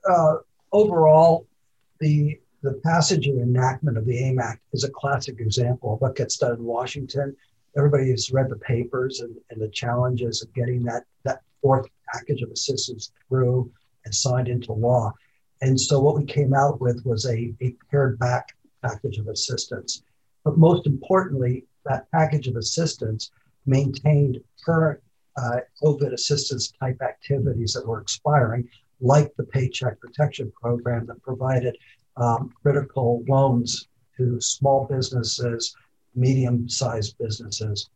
uh, 0.10 0.36
overall, 0.72 1.48
the 2.00 2.40
the 2.64 2.74
passage 2.84 3.28
and 3.28 3.40
enactment 3.40 3.98
of 3.98 4.06
the 4.06 4.18
AIM 4.18 4.40
Act 4.40 4.62
is 4.74 4.84
a 4.84 4.90
classic 4.90 5.40
example 5.40 5.94
of 5.94 6.02
what 6.02 6.16
gets 6.16 6.38
done 6.38 6.54
in 6.54 6.64
Washington. 6.64 7.36
Everybody 7.78 8.10
has 8.10 8.32
read 8.32 8.50
the 8.50 8.58
papers 8.58 9.20
and, 9.20 9.36
and 9.52 9.62
the 9.62 9.70
challenges 9.70 10.42
of 10.42 10.54
getting 10.54 10.84
that, 10.84 11.04
that 11.24 11.42
fourth 11.62 11.88
package 12.12 12.42
of 12.42 12.50
assistance 12.50 13.12
through 13.30 13.72
and 14.06 14.14
signed 14.14 14.48
into 14.48 14.74
law. 14.74 15.14
And 15.62 15.80
so 15.80 16.00
what 16.00 16.16
we 16.16 16.26
came 16.26 16.54
out 16.54 16.82
with 16.82 17.06
was 17.06 17.26
a, 17.26 17.54
a 17.62 17.76
pared 17.92 18.18
back 18.18 18.56
package 18.82 19.18
of 19.18 19.28
assistance. 19.28 20.04
But 20.44 20.58
most 20.58 20.88
importantly, 20.88 21.66
that 21.86 22.10
package 22.12 22.48
of 22.48 22.56
assistance 22.56 23.32
maintained 23.66 24.40
current 24.66 25.00
uh, 25.38 25.60
COVID 25.84 26.14
assistance 26.14 26.72
type 26.80 27.02
activities 27.02 27.74
that 27.74 27.88
were 27.88 28.02
expiring, 28.02 28.68
like 29.00 29.36
the 29.36 29.44
Paycheck 29.44 30.00
Protection 30.00 30.52
Program 30.60 31.06
that 31.08 31.22
provided 31.22 31.78
um, 32.18 32.52
critical 32.62 33.24
loans 33.28 33.88
to 34.18 34.42
small 34.42 34.86
businesses, 34.86 35.76
medium 36.16 36.68
sized 36.68 37.18
businesses. 37.20 37.90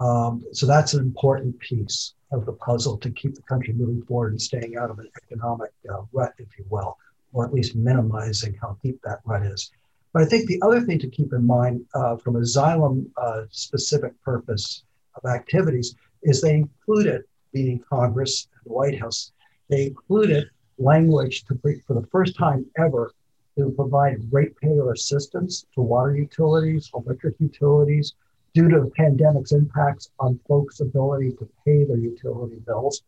Um, 0.00 0.44
so 0.52 0.66
that's 0.66 0.94
an 0.94 1.00
important 1.00 1.58
piece 1.58 2.14
of 2.32 2.44
the 2.46 2.52
puzzle 2.52 2.96
to 2.98 3.10
keep 3.10 3.34
the 3.34 3.42
country 3.42 3.72
moving 3.72 4.02
forward 4.02 4.32
and 4.32 4.42
staying 4.42 4.76
out 4.76 4.90
of 4.90 4.98
an 4.98 5.08
economic 5.22 5.70
uh, 5.92 6.02
rut, 6.12 6.34
if 6.38 6.48
you 6.58 6.64
will, 6.70 6.98
or 7.32 7.44
at 7.44 7.52
least 7.52 7.76
minimizing 7.76 8.54
how 8.60 8.76
deep 8.82 9.00
that 9.04 9.20
rut 9.24 9.42
is. 9.42 9.70
But 10.12 10.22
I 10.22 10.26
think 10.26 10.46
the 10.46 10.60
other 10.62 10.80
thing 10.80 10.98
to 11.00 11.08
keep 11.08 11.32
in 11.32 11.46
mind 11.46 11.84
uh, 11.94 12.16
from 12.16 12.36
a 12.36 12.40
Xylem 12.40 13.06
uh, 13.16 13.42
specific 13.50 14.12
purpose 14.22 14.82
of 15.14 15.30
activities 15.30 15.94
is 16.22 16.40
they 16.40 16.54
included, 16.54 17.22
meaning 17.52 17.82
Congress 17.88 18.48
and 18.52 18.70
the 18.70 18.74
White 18.74 18.98
House, 18.98 19.32
they 19.68 19.86
included 19.86 20.48
language 20.78 21.44
to, 21.44 21.58
for 21.86 21.94
the 21.94 22.06
first 22.10 22.36
time 22.36 22.66
ever 22.78 23.12
to 23.58 23.70
provide 23.70 24.18
ratepayer 24.30 24.92
assistance 24.92 25.66
to 25.74 25.80
water 25.80 26.14
utilities, 26.14 26.90
electric 26.94 27.34
utilities, 27.40 28.14
due 28.52 28.68
to 28.68 28.80
the 28.80 28.90
pandemic's 28.90 29.52
impacts 29.52 30.10
on 30.18 30.38
folks' 30.48 30.80
ability 30.80 31.30
to 31.32 31.48
pay 31.64 31.84
their 31.84 31.98
utility 31.98 32.56
bills. 32.66 33.02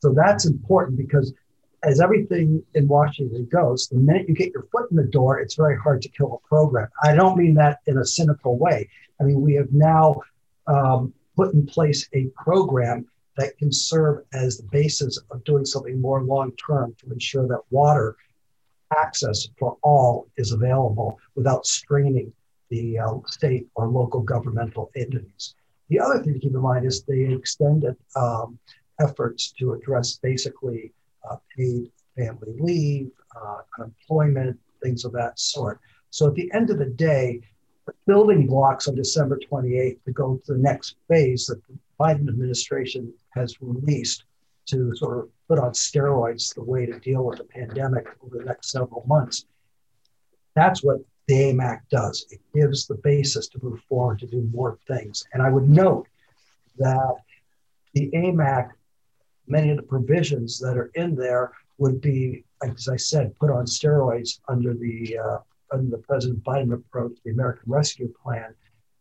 So 0.00 0.12
that's 0.12 0.46
important 0.46 0.96
because 0.96 1.32
as 1.82 2.00
everything 2.00 2.62
in 2.74 2.88
Washington 2.88 3.46
goes, 3.50 3.88
the 3.88 3.98
minute 3.98 4.28
you 4.28 4.34
get 4.34 4.52
your 4.52 4.66
foot 4.72 4.90
in 4.90 4.96
the 4.96 5.04
door, 5.04 5.38
it's 5.38 5.54
very 5.54 5.76
hard 5.78 6.02
to 6.02 6.08
kill 6.08 6.40
a 6.42 6.48
program. 6.48 6.88
I 7.02 7.14
don't 7.14 7.36
mean 7.36 7.54
that 7.54 7.78
in 7.86 7.98
a 7.98 8.04
cynical 8.04 8.58
way. 8.58 8.88
I 9.20 9.24
mean, 9.24 9.40
we 9.40 9.54
have 9.54 9.72
now 9.72 10.20
um, 10.66 11.12
put 11.38 11.54
in 11.54 11.64
place 11.66 12.08
a 12.14 12.26
program 12.36 13.06
that 13.36 13.56
can 13.58 13.70
serve 13.70 14.24
as 14.32 14.56
the 14.56 14.68
basis 14.72 15.18
of 15.30 15.44
doing 15.44 15.64
something 15.64 16.00
more 16.00 16.24
long 16.24 16.50
term 16.56 16.94
to 16.98 17.12
ensure 17.12 17.46
that 17.46 17.60
water 17.70 18.16
access 18.96 19.46
for 19.58 19.76
all 19.82 20.26
is 20.36 20.50
available 20.50 21.18
without 21.36 21.64
straining 21.64 22.32
the 22.70 22.98
uh, 22.98 23.14
state 23.26 23.68
or 23.76 23.86
local 23.86 24.20
governmental 24.20 24.90
entities. 24.96 25.54
The 25.88 26.00
other 26.00 26.18
thing 26.22 26.34
to 26.34 26.40
keep 26.40 26.54
in 26.54 26.60
mind 26.60 26.84
is 26.84 27.04
the 27.04 27.32
extended 27.32 27.96
um, 28.16 28.58
efforts 29.00 29.52
to 29.58 29.74
address 29.74 30.18
basically 30.20 30.92
uh, 31.30 31.36
paid 31.56 31.90
family 32.16 32.54
leave, 32.58 33.10
uh, 33.40 33.58
unemployment, 33.78 34.58
things 34.82 35.04
of 35.04 35.12
that 35.12 35.38
sort. 35.38 35.80
So 36.10 36.26
at 36.26 36.34
the 36.34 36.50
end 36.52 36.70
of 36.70 36.78
the 36.78 36.92
day, 37.10 37.40
building 38.06 38.46
blocks 38.46 38.88
on 38.88 38.94
December 38.94 39.38
28th 39.50 40.02
to 40.04 40.12
go 40.12 40.40
to 40.44 40.52
the 40.52 40.58
next 40.58 40.96
phase 41.08 41.46
that 41.46 41.60
the 41.66 41.78
Biden 42.00 42.28
administration 42.28 43.12
has 43.30 43.60
released 43.60 44.24
to 44.66 44.94
sort 44.96 45.18
of 45.18 45.28
put 45.48 45.58
on 45.58 45.72
steroids 45.72 46.54
the 46.54 46.62
way 46.62 46.86
to 46.86 46.98
deal 47.00 47.24
with 47.24 47.38
the 47.38 47.44
pandemic 47.44 48.06
over 48.22 48.38
the 48.38 48.44
next 48.44 48.70
several 48.70 49.04
months. 49.06 49.46
That's 50.54 50.82
what 50.82 50.98
the 51.26 51.40
AIM 51.40 51.60
Act 51.60 51.90
does. 51.90 52.26
It 52.30 52.40
gives 52.54 52.86
the 52.86 52.96
basis 52.96 53.48
to 53.48 53.58
move 53.62 53.80
forward 53.88 54.18
to 54.20 54.26
do 54.26 54.48
more 54.52 54.78
things. 54.86 55.24
And 55.32 55.42
I 55.42 55.50
would 55.50 55.68
note 55.68 56.06
that 56.78 57.16
the 57.94 58.10
AIM 58.14 58.40
Act, 58.40 58.76
many 59.46 59.70
of 59.70 59.76
the 59.76 59.82
provisions 59.82 60.58
that 60.60 60.76
are 60.76 60.90
in 60.94 61.14
there 61.14 61.52
would 61.78 62.00
be, 62.00 62.44
as 62.62 62.88
I 62.88 62.96
said, 62.96 63.38
put 63.38 63.50
on 63.50 63.64
steroids 63.64 64.40
under 64.48 64.74
the 64.74 65.18
uh, 65.18 65.38
under 65.72 65.90
the 65.90 66.02
President 66.02 66.42
Biden 66.44 66.72
approach, 66.72 67.12
the 67.24 67.30
American 67.30 67.64
Rescue 67.66 68.12
Plan. 68.22 68.54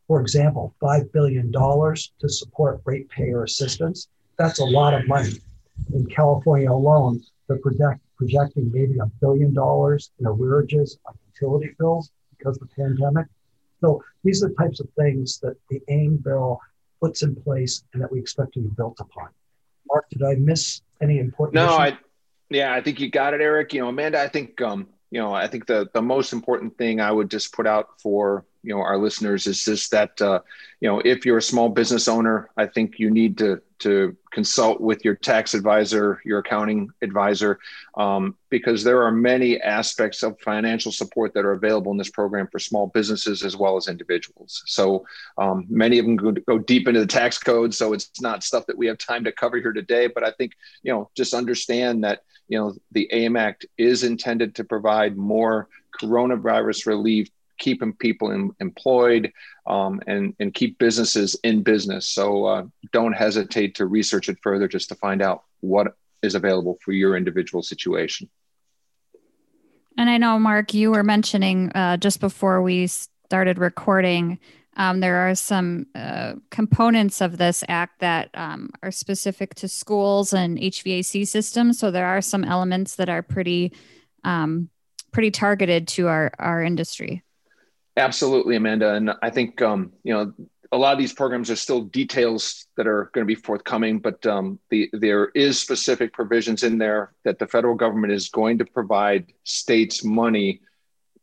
For 0.08 0.22
example, 0.22 0.74
$5 0.82 1.12
billion 1.12 1.52
to 1.52 2.30
support 2.30 2.82
ratepayer 2.86 3.44
assistance. 3.44 4.08
That's 4.38 4.60
a 4.60 4.66
lot 4.66 4.94
of 4.94 5.08
money. 5.08 5.34
In 5.94 6.06
California 6.08 6.72
alone, 6.72 7.22
they're 7.48 7.58
project, 7.58 8.02
projecting 8.16 8.72
maybe 8.72 8.98
a 9.00 9.06
billion 9.22 9.54
dollars 9.54 10.12
in 10.20 10.26
arrearages 10.26 10.98
on 11.06 11.18
utility 11.34 11.74
bills 11.78 12.12
because 12.38 12.58
of 12.58 12.68
the 12.68 12.76
pandemic. 12.76 13.27
So 13.82 14.03
these 14.24 14.44
are 14.44 14.50
the 14.50 14.56
types 14.56 14.80
of 14.80 14.88
things 14.98 15.40
that 15.40 15.56
the 15.70 15.82
AIM 15.88 16.18
bill 16.18 16.60
puts 17.01 17.22
in 17.22 17.36
place 17.36 17.84
and 17.94 18.01
that 18.01 18.12
we 18.12 18.20
expect 18.20 18.53
to 18.53 18.60
be 18.60 18.70
built 18.70 18.98
upon. 19.00 19.30
Mark, 19.88 20.10
did 20.10 20.24
I 20.24 20.36
miss 20.36 20.82
any 21.01 21.20
important? 21.20 21.56
No, 21.56 21.70
I, 21.70 21.98
yeah, 22.50 22.74
I 22.74 22.82
think 22.82 23.00
you 23.00 23.10
got 23.10 23.34
it, 23.34 23.42
Eric. 23.42 23.74
You 23.74 23.82
know, 23.82 23.90
Amanda, 23.90 24.22
I 24.22 24.27
think, 24.27 24.62
um, 24.62 24.88
you 25.09 25.22
know, 25.22 25.33
I 25.33 25.48
think 25.48 25.67
the 25.67 25.89
the 25.93 26.01
most 26.01 26.33
important 26.33 26.77
thing 26.77 27.00
I 27.00 27.11
would 27.11 27.31
just 27.31 27.53
put 27.53 27.65
out 27.65 28.01
for 28.01 28.46
you 28.63 28.74
know 28.74 28.81
our 28.81 28.98
listeners 28.98 29.48
is 29.48 29.63
just 29.63 29.91
that 29.91 30.22
uh, 30.22 30.41
you 30.81 30.89
know 30.89 31.00
if 31.05 31.25
you're 31.25 31.37
a 31.37 31.41
small 31.41 31.70
business 31.70 32.07
owner, 32.07 32.50
I 32.57 32.65
think 32.65 33.00
you 33.00 33.09
need 33.09 33.37
to 33.37 33.61
to 33.79 34.17
consult 34.31 34.81
with 34.81 35.05
your 35.05 35.15
tax 35.15 35.53
advisor, 35.53 36.20
your 36.25 36.39
accounting 36.39 36.89
advisor, 37.01 37.59
um, 37.96 38.35
because 38.50 38.83
there 38.83 39.03
are 39.03 39.11
many 39.11 39.61
aspects 39.61 40.24
of 40.24 40.39
financial 40.41 40.91
support 40.91 41.33
that 41.35 41.46
are 41.46 41.53
available 41.53 41.91
in 41.91 41.98
this 41.98 42.09
program 42.09 42.48
for 42.51 42.59
small 42.59 42.87
businesses 42.87 43.43
as 43.43 43.55
well 43.55 43.77
as 43.77 43.87
individuals. 43.87 44.63
So 44.65 45.05
um, 45.37 45.65
many 45.70 46.00
of 46.00 46.05
them 46.05 46.17
go, 46.17 46.31
go 46.31 46.57
deep 46.57 46.87
into 46.87 47.00
the 47.00 47.07
tax 47.07 47.37
code, 47.37 47.74
so 47.74 47.93
it's 47.93 48.20
not 48.20 48.43
stuff 48.43 48.65
that 48.65 48.77
we 48.77 48.87
have 48.87 48.98
time 48.98 49.24
to 49.24 49.31
cover 49.31 49.57
here 49.57 49.74
today. 49.74 50.07
But 50.07 50.24
I 50.24 50.31
think 50.31 50.53
you 50.83 50.91
know 50.91 51.09
just 51.15 51.33
understand 51.33 52.03
that 52.03 52.24
you 52.48 52.57
know 52.57 52.75
the 52.92 53.10
AIM 53.12 53.36
Act 53.36 53.66
is 53.77 54.03
intended 54.03 54.55
to 54.55 54.64
provide 54.64 55.18
more 55.18 55.68
coronavirus 56.01 56.86
relief 56.86 57.29
keeping 57.57 57.94
people 57.94 58.31
in, 58.31 58.51
employed 58.60 59.31
um, 59.66 60.01
and, 60.07 60.36
and 60.40 60.53
keep 60.53 60.77
businesses 60.77 61.36
in 61.44 61.64
business. 61.64 62.07
So 62.07 62.46
uh, 62.46 62.64
don't 62.94 63.14
hesitate 63.14 63.75
to 63.75 63.86
research 63.86 64.29
it 64.29 64.38
further 64.42 64.68
just 64.68 64.90
to 64.90 64.96
find 64.96 65.22
out 65.22 65.44
what 65.62 65.96
is 66.22 66.36
available 66.36 66.77
for 66.81 66.92
your 66.92 67.18
individual 67.18 67.64
situation. 67.64 68.29
And 69.98 70.10
I 70.10 70.18
know, 70.18 70.38
Mark, 70.38 70.74
you 70.74 70.92
were 70.92 71.03
mentioning 71.03 71.72
uh, 71.74 71.98
just 71.98 72.20
before 72.20 72.62
we 72.62 72.88
started 72.88 73.57
recording, 73.57 74.40
um, 74.77 75.00
there 75.00 75.27
are 75.27 75.35
some 75.35 75.87
uh, 75.96 76.33
components 76.51 77.20
of 77.20 77.37
this 77.37 77.63
act 77.68 78.00
that 78.00 78.29
um, 78.35 78.70
are 78.83 78.92
specific 78.92 79.55
to 79.55 79.68
schools 79.68 80.33
and 80.33 80.57
HVAC 80.57 81.27
systems. 81.27 81.79
So 81.79 81.92
there 81.92 82.05
are 82.05 82.22
some 82.22 82.44
elements 82.44 82.96
that 82.96 83.09
are 83.09 83.24
pretty, 83.24 83.74
um, 84.24 84.70
pretty 85.11 85.31
targeted 85.31 85.87
to 85.90 86.07
our 86.07 86.31
our 86.37 86.63
industry. 86.63 87.24
Absolutely, 87.98 88.55
Amanda. 88.55 88.94
And 88.94 89.11
I 89.24 89.31
think, 89.31 89.59
um, 89.63 89.92
you 90.03 90.13
know, 90.13 90.31
a 90.72 90.77
lot 90.77 90.94
of 90.94 91.00
these 91.00 91.13
programs 91.13 91.50
are 91.50 91.55
still 91.55 91.81
details 91.81 92.68
that 92.75 92.85
are 92.85 93.09
going 93.13 93.25
to 93.25 93.27
be 93.27 93.33
forthcoming, 93.33 93.98
but 94.00 94.24
um, 94.27 94.59
the, 94.70 94.90
there 94.94 95.29
is 95.29 95.59
specific 95.59 96.13
provisions 96.13 96.61
in 96.61 96.77
there 96.77 97.13
that 97.24 97.40
the 97.40 97.48
federal 97.48 97.74
government 97.74 98.13
is 98.13 98.29
going 98.29 98.59
to 98.59 98.66
provide 98.66 99.33
states 99.44 100.03
money 100.03 100.61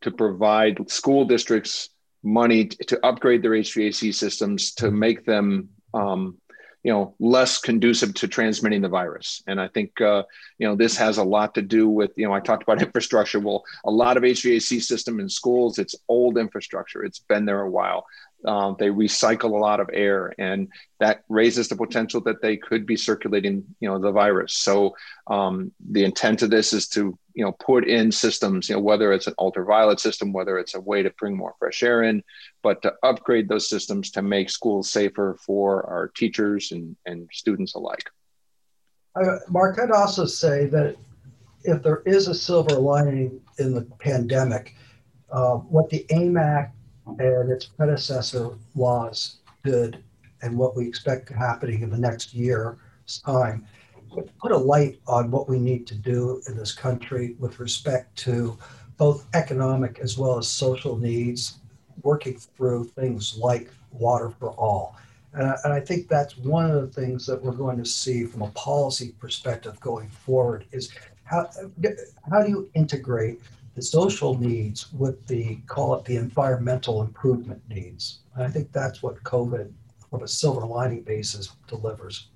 to 0.01 0.11
provide 0.11 0.89
school 0.89 1.23
districts 1.23 1.89
money 2.25 2.65
to 2.65 3.05
upgrade 3.05 3.41
their 3.41 3.51
HVAC 3.51 4.13
systems 4.13 4.73
to 4.73 4.91
make 4.91 5.25
them 5.25 5.69
um, 5.93 6.37
you 6.85 6.91
know 6.91 7.15
less 7.19 7.57
conducive 7.57 8.13
to 8.13 8.27
transmitting 8.27 8.81
the 8.81 8.87
virus. 8.87 9.41
And 9.47 9.59
i 9.59 9.67
think 9.67 9.99
uh, 9.99 10.21
you 10.59 10.67
know 10.67 10.75
this 10.75 10.95
has 10.97 11.17
a 11.17 11.23
lot 11.23 11.55
to 11.55 11.63
do 11.63 11.89
with 11.89 12.11
you 12.15 12.27
know 12.27 12.33
i 12.33 12.39
talked 12.39 12.61
about 12.61 12.81
infrastructure. 12.87 13.39
Well 13.39 13.63
a 13.85 13.91
lot 13.91 14.17
of 14.17 14.23
hvac 14.23 14.81
system 14.83 15.19
in 15.19 15.27
schools 15.27 15.79
it's 15.79 15.95
old 16.07 16.37
infrastructure. 16.37 17.03
It's 17.03 17.19
been 17.19 17.45
there 17.45 17.61
a 17.61 17.69
while 17.69 18.05
um, 18.45 18.75
they 18.79 18.89
recycle 18.89 19.51
a 19.51 19.57
lot 19.57 19.79
of 19.79 19.89
air 19.93 20.33
and 20.37 20.67
that 20.99 21.23
raises 21.29 21.67
the 21.67 21.75
potential 21.75 22.21
that 22.21 22.41
they 22.41 22.57
could 22.57 22.85
be 22.85 22.95
circulating 22.95 23.63
you 23.79 23.89
know 23.89 23.99
the 23.99 24.11
virus. 24.11 24.53
So 24.53 24.95
um, 25.27 25.71
the 25.89 26.03
intent 26.03 26.41
of 26.41 26.49
this 26.49 26.73
is 26.73 26.87
to 26.89 27.17
you 27.33 27.43
know 27.43 27.51
put 27.51 27.87
in 27.87 28.11
systems 28.11 28.69
you 28.69 28.75
know 28.75 28.81
whether 28.81 29.11
it's 29.11 29.27
an 29.27 29.33
ultraviolet 29.37 29.99
system 29.99 30.31
whether 30.31 30.57
it's 30.57 30.73
a 30.73 30.79
way 30.79 31.03
to 31.03 31.09
bring 31.19 31.35
more 31.35 31.53
fresh 31.59 31.83
air 31.83 32.03
in 32.03 32.23
but 32.63 32.81
to 32.81 32.93
upgrade 33.03 33.49
those 33.49 33.69
systems 33.69 34.09
to 34.11 34.21
make 34.21 34.49
schools 34.49 34.91
safer 34.91 35.37
for 35.45 35.85
our 35.87 36.07
teachers 36.15 36.71
and, 36.71 36.95
and 37.05 37.29
students 37.31 37.75
alike. 37.75 38.09
Uh, 39.15 39.37
mark 39.49 39.77
i'd 39.79 39.91
also 39.91 40.25
say 40.25 40.65
that 40.65 40.95
if 41.63 41.83
there 41.83 42.01
is 42.05 42.27
a 42.27 42.33
silver 42.33 42.75
lining 42.75 43.41
in 43.59 43.73
the 43.73 43.81
pandemic 43.99 44.75
uh, 45.31 45.55
what 45.55 45.89
the 45.89 46.05
aim 46.11 46.37
act 46.37 46.74
and 47.07 47.51
its 47.51 47.65
predecessor 47.65 48.51
laws 48.75 49.37
did 49.63 50.03
and 50.41 50.57
what 50.57 50.75
we 50.75 50.87
expect 50.87 51.29
happening 51.29 51.81
in 51.81 51.89
the 51.89 51.97
next 51.97 52.33
year's 52.33 52.77
time 53.25 53.65
put 54.39 54.51
a 54.51 54.57
light 54.57 54.99
on 55.07 55.31
what 55.31 55.49
we 55.49 55.59
need 55.59 55.85
to 55.87 55.95
do 55.95 56.41
in 56.47 56.55
this 56.55 56.73
country 56.73 57.35
with 57.39 57.59
respect 57.59 58.15
to 58.17 58.57
both 58.97 59.27
economic 59.33 59.99
as 59.99 60.17
well 60.17 60.37
as 60.37 60.47
social 60.47 60.97
needs, 60.97 61.57
working 62.03 62.37
through 62.37 62.85
things 62.85 63.37
like 63.37 63.69
water 63.91 64.29
for 64.29 64.51
all. 64.51 64.95
And 65.33 65.49
I, 65.49 65.55
and 65.65 65.73
I 65.73 65.81
think 65.81 66.07
that's 66.07 66.37
one 66.37 66.71
of 66.71 66.81
the 66.81 67.01
things 67.01 67.25
that 67.25 67.41
we're 67.41 67.51
going 67.51 67.77
to 67.77 67.85
see 67.85 68.25
from 68.25 68.43
a 68.43 68.49
policy 68.51 69.13
perspective 69.19 69.77
going 69.81 70.09
forward 70.09 70.65
is 70.71 70.91
how, 71.25 71.49
how 72.31 72.43
do 72.43 72.49
you 72.49 72.69
integrate 72.73 73.41
the 73.75 73.81
social 73.81 74.37
needs 74.37 74.91
with 74.93 75.27
the 75.27 75.57
call 75.67 75.95
it 75.95 76.05
the 76.05 76.15
environmental 76.15 77.01
improvement 77.01 77.61
needs. 77.69 78.19
And 78.33 78.43
I 78.43 78.49
think 78.49 78.71
that's 78.71 79.03
what 79.03 79.21
COVID, 79.23 79.71
from 80.09 80.23
a 80.23 80.27
silver 80.27 80.65
lining 80.65 81.03
basis, 81.03 81.51
delivers. 81.67 82.29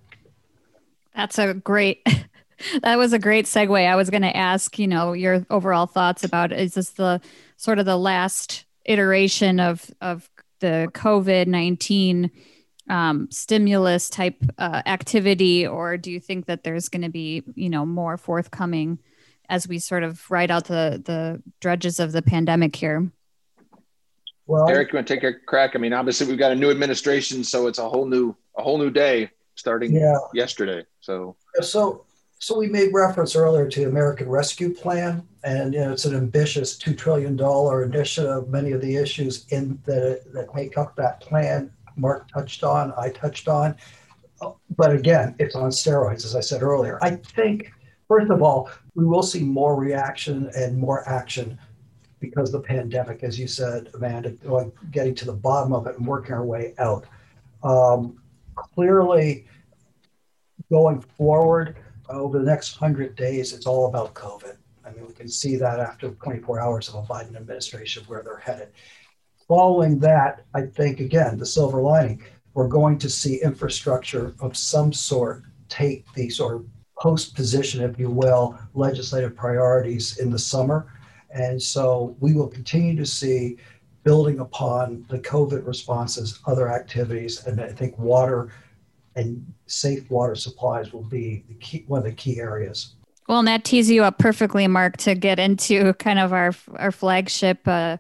That's 1.16 1.40
a 1.40 1.54
great. 1.54 2.06
that 2.82 2.98
was 2.98 3.14
a 3.14 3.20
great 3.20 3.46
segue. 3.46 3.88
I 3.88 3.96
was 3.96 4.10
going 4.10 4.22
to 4.22 4.36
ask, 4.36 4.78
you 4.78 4.88
know, 4.88 5.14
your 5.14 5.46
overall 5.50 5.86
thoughts 5.86 6.26
about 6.26 6.52
is 6.52 6.74
this 6.74 6.92
the 6.92 7.22
sort 7.56 7.80
of 7.80 7.86
the 7.86 7.98
last 7.98 8.66
iteration 8.86 9.60
of 9.62 9.90
of 10.02 10.30
the 10.60 10.90
COVID 10.94 11.48
nineteen 11.48 12.32
um, 12.90 13.30
stimulus 13.32 14.10
type 14.10 14.44
uh, 14.58 14.82
activity, 14.86 15.66
or 15.66 15.96
do 15.96 16.12
you 16.12 16.20
think 16.20 16.48
that 16.48 16.64
there's 16.64 16.90
going 16.90 17.04
to 17.04 17.10
be, 17.10 17.44
you 17.56 17.70
know, 17.70 17.86
more 17.86 18.18
forthcoming 18.18 19.00
as 19.50 19.68
we 19.68 19.80
sort 19.80 20.04
of 20.04 20.30
ride 20.30 20.52
out 20.52 20.66
the 20.66 21.02
the 21.04 21.42
dredges 21.60 22.00
of 22.00 22.12
the 22.12 22.22
pandemic 22.22 22.76
here? 22.76 23.12
Well, 24.46 24.68
Eric, 24.68 24.92
you 24.92 24.98
want 24.98 25.08
to 25.08 25.14
take 25.14 25.24
a 25.24 25.34
crack? 25.46 25.72
I 25.76 25.80
mean, 25.80 25.94
obviously 25.94 26.28
we've 26.28 26.40
got 26.40 26.52
a 26.52 26.56
new 26.56 26.72
administration, 26.72 27.44
so 27.44 27.68
it's 27.68 27.80
a 27.80 27.88
whole 27.88 28.06
new 28.06 28.36
a 28.58 28.64
whole 28.64 28.78
new 28.78 28.90
day 28.90 29.30
starting 29.56 29.94
yeah. 29.94 30.18
yesterday. 30.34 30.86
So 31.02 31.36
so 31.62 32.06
so 32.40 32.58
we 32.58 32.68
made 32.68 32.94
reference 32.94 33.36
earlier 33.36 33.68
to 33.68 33.80
the 33.82 33.88
American 33.88 34.30
Rescue 34.30 34.74
Plan, 34.74 35.28
and 35.44 35.74
you 35.74 35.82
know 35.82 35.92
it's 35.92 36.06
an 36.06 36.16
ambitious 36.16 36.78
two 36.78 36.96
trillion 36.96 37.36
dollar 37.36 37.84
initiative. 37.84 38.50
Many 38.50 38.72
of 38.72 38.82
the 38.82 38.96
issues 38.96 39.46
in 39.50 39.80
the 39.86 40.22
that 40.34 40.54
make 40.56 40.78
up 40.78 40.96
that 40.96 41.20
plan, 41.20 41.72
Mark 41.96 42.32
touched 42.32 42.64
on, 42.64 42.94
I 42.98 43.10
touched 43.10 43.48
on, 43.48 43.76
but 44.78 44.92
again, 44.94 45.36
it's 45.38 45.56
on 45.56 45.70
steroids, 45.70 46.26
as 46.26 46.36
I 46.36 46.40
said 46.40 46.64
earlier. 46.64 46.98
I 47.02 47.12
think 47.12 47.72
first 48.10 48.30
of 48.30 48.42
all, 48.42 48.70
we 48.96 49.06
will 49.06 49.24
see 49.24 49.42
more 49.42 49.76
reaction 49.76 50.50
and 50.56 50.78
more 50.78 51.08
action 51.08 51.58
because 52.20 52.52
the 52.52 52.60
pandemic, 52.60 53.24
as 53.24 53.40
you 53.40 53.48
said, 53.48 53.90
Amanda, 53.94 54.36
getting 54.92 55.16
to 55.16 55.26
the 55.26 55.34
bottom 55.34 55.72
of 55.72 55.88
it 55.88 55.98
and 55.98 56.06
working 56.06 56.34
our 56.34 56.44
way 56.44 56.74
out. 56.80 57.06
Um, 57.64 58.22
clearly, 58.56 59.48
going 60.70 61.00
forward 61.00 61.78
over 62.10 62.40
the 62.40 62.46
next 62.46 62.82
100 62.82 63.16
days, 63.16 63.54
it's 63.54 63.66
all 63.66 63.88
about 63.88 64.16
COVID. 64.16 64.58
I 64.86 64.92
mean, 64.92 65.08
we 65.08 65.14
can 65.14 65.30
see 65.30 65.56
that 65.58 65.80
after 65.80 66.10
24 66.10 66.60
hours 66.60 66.90
of 66.90 66.96
a 66.96 67.02
Biden 67.04 67.36
administration 67.38 68.04
where 68.08 68.24
they're 68.24 68.38
headed. 68.38 68.70
Following 69.48 70.00
that, 70.00 70.46
I 70.54 70.64
think, 70.64 71.00
again, 71.00 71.38
the 71.38 71.46
silver 71.46 71.82
lining, 71.82 72.24
we're 72.54 72.68
going 72.68 72.98
to 73.00 73.10
see 73.10 73.42
infrastructure 73.42 74.36
of 74.40 74.58
some 74.58 74.92
sort 74.92 75.44
take 75.70 76.12
the 76.14 76.30
sort 76.30 76.56
of 76.56 76.66
post 77.00 77.36
position, 77.36 77.82
if 77.82 77.98
you 77.98 78.10
will, 78.10 78.58
legislative 78.74 79.36
priorities 79.36 80.18
in 80.20 80.30
the 80.30 80.40
summer. 80.40 80.94
And 81.32 81.62
so 81.62 82.16
we 82.20 82.34
will 82.34 82.48
continue 82.48 82.96
to 82.98 83.06
see 83.06 83.58
building 84.04 84.40
upon 84.40 85.06
the 85.10 85.20
COVID 85.20 85.66
responses, 85.66 86.40
other 86.46 86.70
activities, 86.70 87.46
and 87.46 87.62
I 87.62 87.70
think 87.70 87.98
water 87.98 88.52
and 89.16 89.46
safe 89.68 90.10
water 90.10 90.36
supplies 90.36 90.94
will 90.94 91.04
be 91.04 91.44
key, 91.60 91.84
one 91.88 92.00
of 92.00 92.06
the 92.06 92.12
key 92.14 92.40
areas. 92.40 92.96
Well, 93.28 93.40
and 93.40 93.48
that 93.48 93.64
tees 93.64 93.90
you 93.90 94.04
up 94.04 94.18
perfectly, 94.18 94.68
Mark, 94.68 94.98
to 94.98 95.14
get 95.14 95.40
into 95.40 95.94
kind 95.96 96.20
of 96.20 96.34
our 96.34 96.54
our 96.78 96.92
flagship 96.92 97.60
uh, 97.68 97.98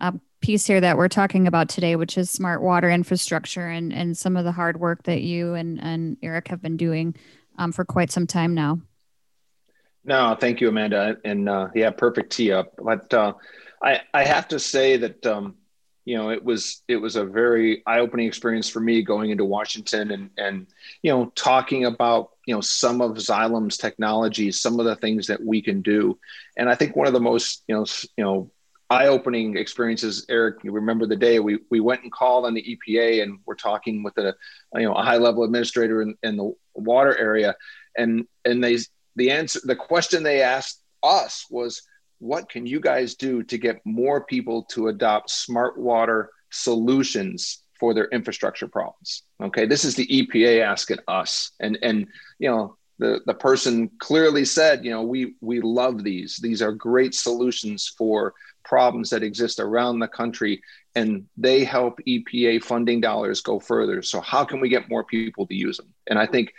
uh, 0.00 0.12
piece 0.40 0.66
here 0.66 0.80
that 0.80 0.96
we're 0.96 1.08
talking 1.08 1.46
about 1.46 1.68
today, 1.68 1.96
which 1.96 2.16
is 2.16 2.30
smart 2.30 2.62
water 2.62 2.88
infrastructure 2.88 3.66
and 3.66 3.92
and 3.92 4.16
some 4.16 4.36
of 4.36 4.44
the 4.44 4.52
hard 4.52 4.80
work 4.80 5.02
that 5.02 5.20
you 5.20 5.54
and 5.54 5.82
and 5.82 6.16
Eric 6.22 6.48
have 6.48 6.62
been 6.62 6.78
doing 6.78 7.14
um, 7.60 7.72
for 7.72 7.84
quite 7.84 8.10
some 8.10 8.26
time 8.26 8.54
now. 8.54 8.80
No, 10.02 10.34
thank 10.38 10.60
you, 10.60 10.68
Amanda, 10.68 11.18
and 11.24 11.48
uh, 11.48 11.68
yeah, 11.74 11.90
perfect 11.90 12.32
tee 12.32 12.52
up. 12.52 12.72
But 12.82 13.12
uh, 13.12 13.34
I 13.82 14.00
I 14.14 14.24
have 14.24 14.48
to 14.48 14.58
say 14.58 14.96
that 14.96 15.24
um, 15.26 15.56
you 16.06 16.16
know 16.16 16.30
it 16.30 16.42
was 16.42 16.82
it 16.88 16.96
was 16.96 17.16
a 17.16 17.24
very 17.24 17.82
eye-opening 17.86 18.26
experience 18.26 18.68
for 18.68 18.80
me 18.80 19.02
going 19.02 19.30
into 19.30 19.44
washington 19.44 20.10
and 20.10 20.30
and 20.38 20.66
you 21.02 21.12
know 21.12 21.26
talking 21.36 21.84
about 21.84 22.30
you 22.46 22.54
know 22.54 22.60
some 22.60 23.00
of 23.00 23.16
xylem's 23.16 23.76
technologies 23.76 24.60
some 24.60 24.80
of 24.80 24.86
the 24.86 24.96
things 24.96 25.26
that 25.26 25.44
we 25.44 25.60
can 25.60 25.82
do 25.82 26.18
and 26.56 26.68
i 26.68 26.74
think 26.74 26.96
one 26.96 27.06
of 27.06 27.12
the 27.12 27.20
most 27.20 27.62
you 27.68 27.74
know 27.74 27.84
you 28.16 28.24
know 28.24 28.50
eye-opening 28.90 29.56
experiences. 29.56 30.26
Eric 30.28 30.58
you 30.64 30.72
remember 30.72 31.06
the 31.06 31.16
day 31.16 31.38
we 31.38 31.60
we 31.70 31.80
went 31.80 32.02
and 32.02 32.12
called 32.12 32.44
on 32.44 32.54
the 32.54 32.62
epa 32.62 33.22
and 33.22 33.38
we're 33.46 33.54
talking 33.54 34.02
with 34.02 34.18
a 34.18 34.34
you 34.74 34.82
know 34.82 34.94
a 34.94 35.02
high 35.02 35.16
level 35.16 35.44
administrator 35.44 36.02
in, 36.02 36.14
in 36.22 36.36
the 36.36 36.52
water 36.74 37.16
area. 37.16 37.54
And 37.96 38.26
and 38.44 38.62
they 38.62 38.78
the 39.16 39.30
answer 39.30 39.60
the 39.64 39.76
question 39.76 40.22
they 40.22 40.42
asked 40.42 40.82
us 41.02 41.46
was 41.50 41.82
what 42.18 42.50
can 42.50 42.66
you 42.66 42.80
guys 42.80 43.14
do 43.14 43.42
to 43.44 43.56
get 43.56 43.80
more 43.86 44.24
people 44.24 44.64
to 44.64 44.88
adopt 44.88 45.30
smart 45.30 45.78
water 45.78 46.30
solutions 46.50 47.62
for 47.78 47.94
their 47.94 48.08
infrastructure 48.08 48.68
problems? 48.68 49.22
Okay 49.40 49.66
this 49.66 49.84
is 49.84 49.94
the 49.94 50.06
epa 50.08 50.62
asking 50.62 50.98
us. 51.06 51.52
And 51.60 51.78
and 51.82 52.08
you 52.40 52.50
know 52.50 52.76
the 52.98 53.20
the 53.24 53.34
person 53.34 53.88
clearly 54.00 54.44
said 54.44 54.84
you 54.84 54.90
know 54.90 55.02
we 55.02 55.34
we 55.40 55.60
love 55.60 56.02
these. 56.02 56.38
These 56.42 56.60
are 56.60 56.72
great 56.72 57.14
solutions 57.14 57.94
for 57.96 58.34
problems 58.64 59.10
that 59.10 59.22
exist 59.22 59.60
around 59.60 59.98
the 59.98 60.08
country 60.08 60.62
and 60.94 61.26
they 61.36 61.64
help 61.64 62.00
epa 62.06 62.62
funding 62.62 63.00
dollars 63.00 63.40
go 63.40 63.58
further 63.58 64.02
so 64.02 64.20
how 64.20 64.44
can 64.44 64.60
we 64.60 64.68
get 64.68 64.88
more 64.88 65.04
people 65.04 65.46
to 65.46 65.54
use 65.54 65.76
them 65.76 65.92
and 66.08 66.18
i 66.18 66.26
think 66.26 66.52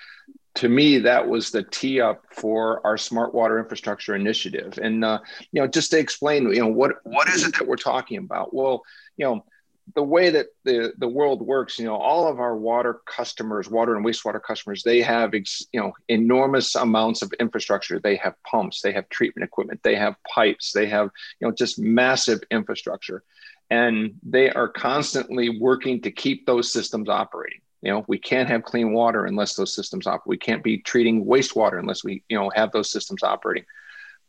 to 0.55 0.67
me, 0.67 0.97
that 0.99 1.27
was 1.27 1.51
the 1.51 1.63
tee 1.63 2.01
up 2.01 2.25
for 2.29 2.85
our 2.85 2.97
smart 2.97 3.33
water 3.33 3.57
infrastructure 3.57 4.15
initiative. 4.15 4.77
And 4.81 5.03
uh, 5.05 5.19
you 5.51 5.61
know, 5.61 5.67
just 5.67 5.91
to 5.91 5.99
explain, 5.99 6.43
you 6.51 6.59
know, 6.59 6.67
what 6.67 6.95
what 7.03 7.29
is 7.29 7.45
it 7.45 7.57
that 7.57 7.67
we're 7.67 7.77
talking 7.77 8.17
about? 8.17 8.53
Well, 8.53 8.83
you 9.17 9.25
know, 9.25 9.45
the 9.95 10.03
way 10.03 10.29
that 10.29 10.47
the 10.63 10.93
the 10.97 11.07
world 11.07 11.41
works, 11.41 11.79
you 11.79 11.85
know, 11.85 11.95
all 11.95 12.27
of 12.27 12.39
our 12.39 12.55
water 12.55 13.01
customers, 13.05 13.69
water 13.69 13.95
and 13.95 14.05
wastewater 14.05 14.41
customers, 14.41 14.83
they 14.83 15.01
have 15.01 15.33
ex, 15.33 15.65
you 15.73 15.79
know 15.79 15.93
enormous 16.07 16.75
amounts 16.75 17.21
of 17.21 17.33
infrastructure. 17.39 17.99
They 17.99 18.15
have 18.17 18.35
pumps, 18.43 18.81
they 18.81 18.93
have 18.93 19.09
treatment 19.09 19.47
equipment, 19.47 19.81
they 19.83 19.95
have 19.95 20.15
pipes, 20.27 20.71
they 20.71 20.87
have 20.87 21.09
you 21.39 21.47
know 21.47 21.53
just 21.53 21.79
massive 21.79 22.41
infrastructure, 22.51 23.23
and 23.69 24.13
they 24.23 24.49
are 24.51 24.69
constantly 24.69 25.59
working 25.59 26.01
to 26.01 26.11
keep 26.11 26.45
those 26.45 26.71
systems 26.71 27.09
operating. 27.09 27.61
You 27.81 27.91
know 27.91 28.05
we 28.07 28.19
can't 28.19 28.49
have 28.49 28.63
clean 28.63 28.93
water 28.93 29.25
unless 29.25 29.55
those 29.55 29.75
systems 29.75 30.07
operate 30.07 30.27
we 30.27 30.37
can't 30.37 30.63
be 30.63 30.77
treating 30.77 31.25
wastewater 31.25 31.79
unless 31.79 32.03
we 32.03 32.23
you 32.29 32.37
know 32.37 32.51
have 32.55 32.71
those 32.71 32.91
systems 32.91 33.23
operating 33.23 33.65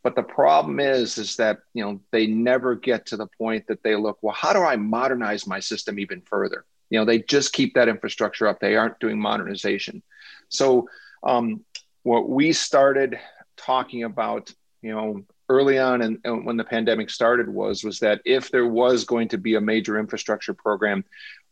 but 0.03 0.17
the 0.17 0.23
problem 0.23 0.81
is 0.81 1.19
is 1.19 1.37
that 1.37 1.59
you 1.75 1.85
know 1.85 2.01
they 2.11 2.27
never 2.27 2.75
get 2.75 3.07
to 3.07 3.17
the 3.17 3.29
point 3.39 3.67
that 3.69 3.83
they 3.83 3.97
look 3.97 4.19
well 4.23 4.35
how 4.35 4.53
do 4.53 4.61
i 4.61 4.77
modernize 4.77 5.47
my 5.47 5.61
system 5.61 5.99
even 5.99 6.21
further? 6.23 6.65
You 6.91 6.99
know 6.99 7.05
they 7.07 7.21
just 7.21 7.55
keep 7.55 7.75
that 7.75 7.89
infrastructure 7.89 8.47
up. 8.47 8.61
They 8.61 8.77
aren't 8.77 9.01
doing 9.01 9.19
modernization. 9.19 10.03
So 10.51 10.89
um, 11.23 11.65
what 12.03 12.29
we 12.29 12.53
started 12.53 13.19
talking 13.57 14.05
about 14.05 14.53
you 14.83 14.91
know 14.91 15.25
early 15.49 15.79
on 15.79 16.03
and, 16.03 16.19
and 16.25 16.45
when 16.45 16.57
the 16.57 16.65
pandemic 16.65 17.11
started 17.11 17.49
was 17.49 17.85
was 17.85 17.99
that 18.01 18.21
if 18.25 18.51
there 18.51 18.67
was 18.67 19.05
going 19.05 19.29
to 19.29 19.39
be 19.39 19.55
a 19.55 19.61
major 19.61 19.99
infrastructure 19.99 20.55
program 20.55 21.05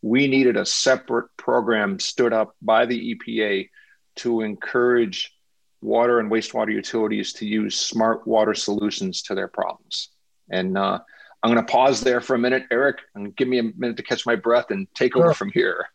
we 0.03 0.27
needed 0.27 0.57
a 0.57 0.65
separate 0.65 1.29
program 1.37 1.99
stood 1.99 2.33
up 2.33 2.55
by 2.63 2.87
the 2.87 3.15
EPA 3.15 3.69
to 4.17 4.41
encourage 4.41 5.35
water 5.83 6.21
and 6.21 6.31
wastewater 6.31 6.73
utilities 6.73 7.33
to 7.35 7.47
use 7.47 7.77
smart 7.77 8.27
water 8.27 8.55
solutions 8.55 9.23
to 9.23 9.35
their 9.35 9.49
problems. 9.49 10.11
And 10.51 10.77
uh, 10.77 10.99
I'm 11.43 11.53
going 11.53 11.65
to 11.65 11.73
pause 11.73 12.01
there 12.01 12.21
for 12.21 12.35
a 12.35 12.39
minute, 12.39 12.65
Eric, 12.71 12.99
and 13.15 13.35
give 13.37 13.49
me 13.49 13.59
a 13.59 13.63
minute 13.77 13.97
to 13.97 14.03
catch 14.03 14.27
my 14.27 14.37
breath 14.37 14.71
and 14.71 14.87
take 14.95 15.15
sure. 15.15 15.25
over 15.25 15.35
from 15.35 15.51
here. 15.53 15.87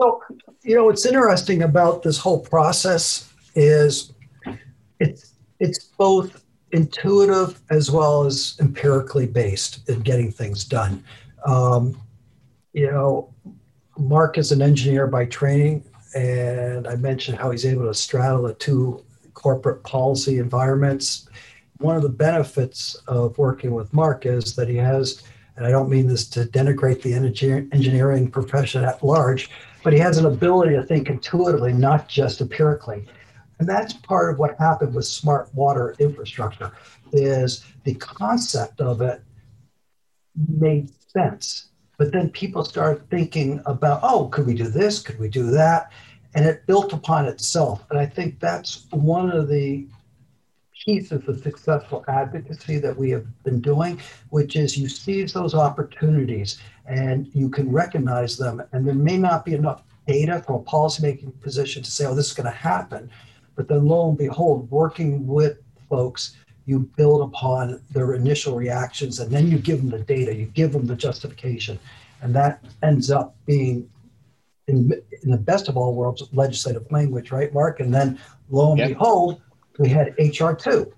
So, 0.00 0.22
you 0.62 0.76
know, 0.76 0.84
what's 0.84 1.04
interesting 1.04 1.62
about 1.62 2.02
this 2.02 2.18
whole 2.18 2.40
process 2.40 3.32
is 3.54 4.12
it's 5.00 5.34
it's 5.58 5.84
both 5.98 6.44
intuitive 6.72 7.60
as 7.70 7.90
well 7.90 8.24
as 8.24 8.56
empirically 8.60 9.26
based 9.26 9.88
in 9.88 10.00
getting 10.00 10.30
things 10.30 10.64
done. 10.64 11.02
Um, 11.44 12.00
you 12.72 12.86
know, 12.86 13.34
Mark 13.98 14.38
is 14.38 14.52
an 14.52 14.62
engineer 14.62 15.06
by 15.06 15.24
training, 15.24 15.84
and 16.14 16.86
I 16.86 16.94
mentioned 16.96 17.38
how 17.38 17.50
he's 17.50 17.66
able 17.66 17.86
to 17.86 17.94
straddle 17.94 18.42
the 18.42 18.54
two 18.54 19.04
corporate 19.38 19.84
policy 19.84 20.38
environments. 20.38 21.28
One 21.78 21.94
of 21.94 22.02
the 22.02 22.08
benefits 22.08 22.96
of 23.06 23.38
working 23.38 23.72
with 23.72 23.94
Mark 23.94 24.26
is 24.26 24.56
that 24.56 24.68
he 24.68 24.74
has, 24.76 25.22
and 25.56 25.64
I 25.64 25.70
don't 25.70 25.88
mean 25.88 26.08
this 26.08 26.28
to 26.30 26.40
denigrate 26.40 27.02
the 27.02 27.14
engineering 27.14 28.32
profession 28.32 28.82
at 28.82 29.02
large, 29.04 29.48
but 29.84 29.92
he 29.92 30.00
has 30.00 30.18
an 30.18 30.26
ability 30.26 30.74
to 30.74 30.82
think 30.82 31.08
intuitively, 31.08 31.72
not 31.72 32.08
just 32.08 32.40
empirically. 32.40 33.06
And 33.60 33.68
that's 33.68 33.92
part 33.92 34.32
of 34.32 34.40
what 34.40 34.58
happened 34.58 34.92
with 34.92 35.06
smart 35.06 35.54
water 35.54 35.94
infrastructure 36.00 36.72
is 37.12 37.64
the 37.84 37.94
concept 37.94 38.80
of 38.80 39.00
it 39.00 39.22
made 40.48 40.90
sense 41.12 41.68
but 41.98 42.12
then 42.12 42.30
people 42.30 42.64
started 42.64 43.10
thinking 43.10 43.60
about, 43.66 44.00
oh, 44.02 44.28
could 44.28 44.46
we 44.46 44.54
do 44.54 44.68
this? 44.68 45.00
Could 45.00 45.18
we 45.18 45.28
do 45.28 45.50
that? 45.50 45.90
And 46.34 46.44
it 46.44 46.66
built 46.66 46.92
upon 46.92 47.26
itself. 47.26 47.84
And 47.90 47.98
I 47.98 48.06
think 48.06 48.38
that's 48.38 48.86
one 48.90 49.30
of 49.30 49.48
the 49.48 49.86
pieces 50.84 51.26
of 51.28 51.40
successful 51.40 52.04
advocacy 52.08 52.78
that 52.78 52.96
we 52.96 53.10
have 53.10 53.26
been 53.42 53.60
doing, 53.60 54.00
which 54.30 54.56
is 54.56 54.78
you 54.78 54.88
seize 54.88 55.32
those 55.32 55.54
opportunities 55.54 56.58
and 56.86 57.28
you 57.34 57.48
can 57.48 57.70
recognize 57.70 58.36
them. 58.36 58.62
And 58.72 58.86
there 58.86 58.94
may 58.94 59.18
not 59.18 59.44
be 59.44 59.54
enough 59.54 59.82
data 60.06 60.42
from 60.46 60.56
a 60.56 60.62
policymaking 60.62 61.38
position 61.40 61.82
to 61.82 61.90
say, 61.90 62.06
oh, 62.06 62.14
this 62.14 62.28
is 62.28 62.34
going 62.34 62.46
to 62.46 62.50
happen. 62.50 63.10
But 63.56 63.68
then 63.68 63.86
lo 63.86 64.08
and 64.08 64.16
behold, 64.16 64.70
working 64.70 65.26
with 65.26 65.58
folks, 65.88 66.36
you 66.64 66.80
build 66.96 67.22
upon 67.22 67.82
their 67.90 68.14
initial 68.14 68.54
reactions 68.54 69.20
and 69.20 69.30
then 69.30 69.50
you 69.50 69.58
give 69.58 69.78
them 69.78 69.90
the 69.90 69.98
data, 70.00 70.34
you 70.34 70.46
give 70.46 70.72
them 70.72 70.86
the 70.86 70.96
justification. 70.96 71.78
And 72.22 72.34
that 72.34 72.62
ends 72.82 73.10
up 73.10 73.34
being, 73.46 73.88
in, 74.68 74.92
in 75.22 75.30
the 75.30 75.38
best 75.38 75.68
of 75.68 75.76
all 75.76 75.94
worlds, 75.94 76.22
legislative 76.32 76.90
language, 76.90 77.32
right, 77.32 77.52
Mark? 77.52 77.80
And 77.80 77.92
then 77.92 78.18
lo 78.50 78.70
and 78.70 78.78
yep. 78.78 78.88
behold, 78.90 79.40
we 79.78 79.88
had 79.88 80.16
HR2. 80.16 80.92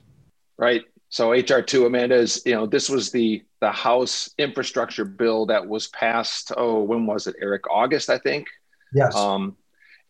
Right. 0.58 0.82
So 1.08 1.30
HR2, 1.30 1.86
Amanda, 1.86 2.16
is, 2.16 2.42
you 2.44 2.54
know, 2.54 2.66
this 2.66 2.88
was 2.88 3.10
the 3.10 3.42
the 3.60 3.70
House 3.70 4.30
infrastructure 4.38 5.04
bill 5.04 5.46
that 5.46 5.66
was 5.66 5.88
passed, 5.88 6.50
oh, 6.56 6.82
when 6.82 7.04
was 7.04 7.26
it, 7.26 7.36
Eric? 7.42 7.68
August, 7.70 8.08
I 8.08 8.16
think. 8.18 8.46
Yes. 8.94 9.14
Um, 9.14 9.56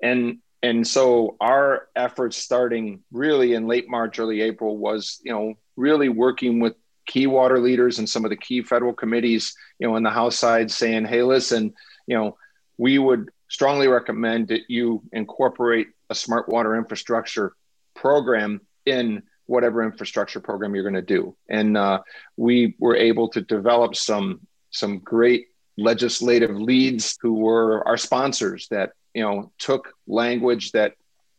and 0.03 0.39
and 0.63 0.87
so 0.87 1.37
our 1.41 1.89
efforts 1.97 2.37
starting 2.37 3.01
really 3.11 3.55
in 3.55 3.67
late 3.67 3.89
March, 3.89 4.19
early 4.19 4.43
April 4.43 4.77
was, 4.77 5.21
you 5.25 5.33
know, 5.33 5.55
really 5.77 6.09
working 6.09 6.61
with 6.61 6.75
key 7.07 7.27
water 7.27 7.59
leaders 7.59 7.99
and 7.99 8.09
some 8.09 8.25
of 8.25 8.31
the 8.31 8.37
key 8.37 8.63
federal 8.63 8.93
committees, 8.93 9.55
you 9.79 9.89
know, 9.89 9.97
on 9.97 10.03
the 10.03 10.11
House 10.11 10.39
side 10.39 10.71
saying, 10.71 11.07
hey, 11.07 11.23
listen, 11.23 11.75
you 12.07 12.17
know, 12.17 12.37
we 12.77 12.99
would 12.99 13.31
strongly 13.51 13.89
recommend 13.89 14.49
that 14.49 14.63
you 14.69 15.03
incorporate 15.13 15.89
a 16.09 16.15
smart 16.15 16.49
water 16.49 16.77
infrastructure 16.77 17.53
program 17.95 18.61
in 18.87 19.23
whatever 19.47 19.83
infrastructure 19.83 20.41
program 20.41 20.75
you're 20.75 20.85
going 20.85 20.95
to 20.95 21.03
do. 21.03 21.37
And 21.49 21.77
uh, 21.77 22.01
we 22.37 22.77
were 22.79 22.97
able 22.97 23.29
to 23.31 23.43
develop 23.43 23.95
some 23.97 24.41
some 24.71 25.01
great 25.01 25.49
legislative 25.77 26.55
leads 26.57 27.19
who 27.21 27.35
were 27.35 27.87
our 27.87 27.97
sponsors 27.97 28.69
that 28.69 28.93
you 29.15 29.23
know 29.23 29.53
took 29.59 29.93
language 30.07 30.71
that 30.73 30.95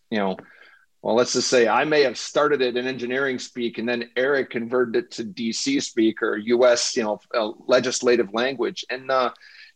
you 0.10 0.18
know 0.18 0.36
well 1.02 1.16
let's 1.16 1.34
just 1.34 1.48
say 1.48 1.68
i 1.68 1.86
may 1.86 2.02
have 2.02 2.18
started 2.18 2.62
it 2.62 2.76
in 2.76 2.88
engineering 2.88 3.40
speak 3.40 3.78
and 3.78 3.88
then 3.88 4.10
eric 4.18 4.50
converted 4.50 5.06
it 5.06 5.12
to 5.12 5.24
dc 5.24 5.82
speak 5.82 6.22
or 6.22 6.38
us 6.38 6.98
you 6.98 7.04
know 7.04 7.20
uh, 7.36 7.52
legislative 7.68 8.34
language 8.34 8.84
and 8.90 9.10
uh, 9.12 9.30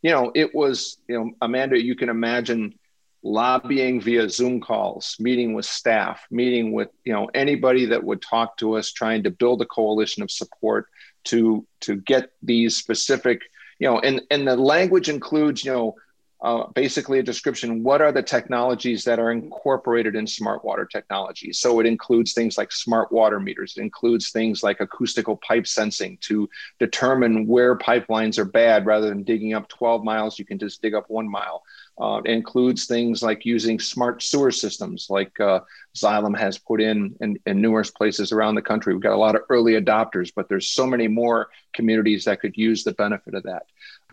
you 0.05 0.11
know 0.11 0.31
it 0.35 0.53
was 0.53 0.97
you 1.07 1.17
know 1.17 1.31
amanda 1.41 1.81
you 1.81 1.95
can 1.95 2.09
imagine 2.09 2.75
lobbying 3.23 3.99
via 3.99 4.29
zoom 4.29 4.61
calls 4.61 5.15
meeting 5.19 5.55
with 5.55 5.65
staff 5.65 6.27
meeting 6.29 6.73
with 6.73 6.89
you 7.05 7.11
know 7.11 7.27
anybody 7.33 7.85
that 7.85 8.03
would 8.03 8.21
talk 8.21 8.55
to 8.55 8.77
us 8.77 8.91
trying 8.91 9.23
to 9.23 9.31
build 9.31 9.59
a 9.63 9.65
coalition 9.65 10.21
of 10.21 10.29
support 10.29 10.85
to 11.23 11.65
to 11.79 11.95
get 11.95 12.29
these 12.43 12.77
specific 12.77 13.41
you 13.79 13.87
know, 13.87 13.99
and 13.99 14.21
and 14.31 14.47
the 14.47 14.55
language 14.55 15.09
includes, 15.09 15.65
you 15.65 15.71
know, 15.71 15.95
uh, 16.41 16.67
basically 16.75 17.19
a 17.19 17.23
description 17.23 17.83
what 17.83 18.01
are 18.01 18.11
the 18.11 18.21
technologies 18.21 19.03
that 19.03 19.19
are 19.19 19.31
incorporated 19.31 20.15
in 20.15 20.27
smart 20.27 20.63
water 20.63 20.85
technology 20.85 21.51
so 21.53 21.79
it 21.79 21.85
includes 21.85 22.33
things 22.33 22.57
like 22.57 22.71
smart 22.71 23.11
water 23.11 23.39
meters 23.39 23.75
it 23.77 23.81
includes 23.81 24.31
things 24.31 24.61
like 24.61 24.79
acoustical 24.79 25.37
pipe 25.37 25.65
sensing 25.65 26.17
to 26.21 26.49
determine 26.79 27.47
where 27.47 27.77
pipelines 27.77 28.37
are 28.37 28.45
bad 28.45 28.85
rather 28.85 29.09
than 29.09 29.23
digging 29.23 29.53
up 29.53 29.67
12 29.69 30.03
miles 30.03 30.37
you 30.37 30.45
can 30.45 30.59
just 30.59 30.81
dig 30.81 30.93
up 30.93 31.09
one 31.09 31.29
mile 31.29 31.63
uh, 31.97 32.21
it 32.25 32.31
includes 32.31 32.85
things 32.85 33.23
like 33.23 33.45
using 33.45 33.79
smart 33.79 34.21
sewer 34.21 34.51
systems, 34.51 35.07
like 35.09 35.39
uh, 35.39 35.61
Xylem 35.95 36.37
has 36.37 36.57
put 36.57 36.81
in, 36.81 37.15
in, 37.21 37.39
in 37.45 37.61
numerous 37.61 37.89
places 37.89 38.33
around 38.33 38.55
the 38.55 38.61
country. 38.61 38.93
We've 38.93 39.01
got 39.01 39.13
a 39.13 39.17
lot 39.17 39.35
of 39.35 39.43
early 39.49 39.73
adopters, 39.73 40.31
but 40.35 40.49
there's 40.49 40.69
so 40.69 40.85
many 40.85 41.07
more 41.07 41.49
communities 41.73 42.25
that 42.25 42.41
could 42.41 42.57
use 42.57 42.83
the 42.83 42.91
benefit 42.93 43.33
of 43.33 43.43
that. 43.43 43.67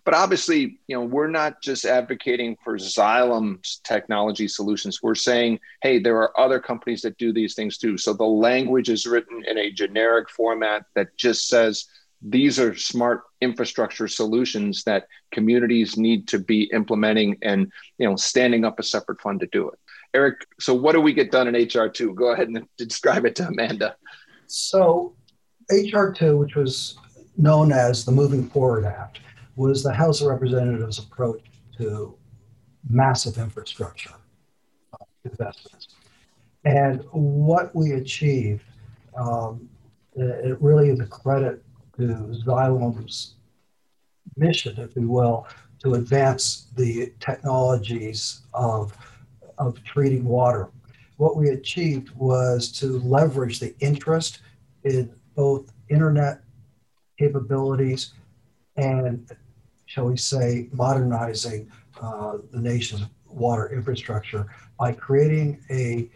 But 0.05 0.15
obviously, 0.15 0.81
you 0.89 0.97
know, 0.97 1.05
we're 1.05 1.29
not 1.29 1.63
just 1.63 1.85
advocating 1.85 2.57
for 2.65 2.77
Xylem's 2.77 3.81
technology 3.85 4.49
solutions. 4.49 5.01
We're 5.03 5.15
saying, 5.15 5.61
hey, 5.81 6.01
there 6.01 6.17
are 6.17 6.39
other 6.41 6.59
companies 6.59 7.03
that 7.03 7.19
do 7.19 7.33
these 7.33 7.55
things 7.55 7.79
too. 7.79 7.97
So 7.97 8.13
the 8.13 8.25
language 8.25 8.89
is 8.89 9.07
written 9.07 9.45
in 9.47 9.59
a 9.59 9.71
generic 9.71 10.29
format 10.29 10.87
that 10.97 11.17
just 11.17 11.47
says 11.47 11.87
these 12.23 12.59
are 12.59 12.75
smart 12.75 13.23
infrastructure 13.41 14.07
solutions 14.07 14.85
that 14.85 15.09
communities 15.33 15.97
need 15.97 16.29
to 16.29 16.39
be 16.39 16.65
implementing 16.73 17.37
and 17.43 17.71
you 17.99 18.09
know 18.09 18.15
standing 18.17 18.65
up 18.65 18.79
a 18.79 18.83
separate 18.83 19.21
fund 19.21 19.41
to 19.41 19.47
do 19.51 19.69
it 19.69 19.79
eric 20.15 20.47
so 20.61 20.73
what 20.73 20.93
do 20.93 21.01
we 21.01 21.13
get 21.13 21.33
done 21.33 21.49
in 21.49 21.55
hr2 21.55 22.15
go 22.15 22.33
ahead 22.33 22.49
and 22.49 22.65
describe 22.77 23.25
it 23.25 23.35
to 23.35 23.47
amanda 23.47 23.97
so 24.47 25.15
hr2 25.73 26.39
which 26.39 26.55
was 26.55 26.97
known 27.37 27.73
as 27.73 28.05
the 28.05 28.13
moving 28.13 28.49
forward 28.49 28.85
act 28.85 29.19
was 29.57 29.83
the 29.83 29.93
house 29.93 30.21
of 30.21 30.29
representatives 30.29 30.99
approach 30.99 31.43
to 31.79 32.15
massive 32.89 33.39
infrastructure 33.39 34.15
investments 35.25 35.89
and 36.65 37.03
what 37.13 37.75
we 37.75 37.93
achieved 37.93 38.65
um, 39.17 39.69
it 40.15 40.61
really 40.61 40.91
is 40.91 41.01
a 41.01 41.07
credit 41.07 41.63
to 41.97 42.03
Xylem's 42.47 43.35
mission, 44.37 44.79
if 44.79 44.95
you 44.97 45.09
will, 45.09 45.47
to 45.83 45.95
advance 45.95 46.69
the 46.77 47.13
technologies 47.21 48.43
of, 48.55 48.97
of 49.59 49.83
treating 49.85 50.25
water. 50.25 50.69
What 51.17 51.37
we 51.37 51.51
achieved 51.51 52.11
was 52.15 52.71
to 52.73 52.99
leverage 53.01 53.59
the 53.59 53.75
interest 53.81 54.41
in 54.85 55.13
both 55.35 55.73
internet 55.89 56.41
capabilities 57.19 58.13
and, 58.77 59.31
shall 59.93 60.07
we 60.07 60.17
say, 60.17 60.69
modernizing 60.73 61.71
uh, 62.01 62.39
the 62.51 62.59
nation's 62.59 63.03
water 63.27 63.71
infrastructure 63.75 64.47
by 64.79 64.91
creating 64.91 65.61
a 65.69 66.09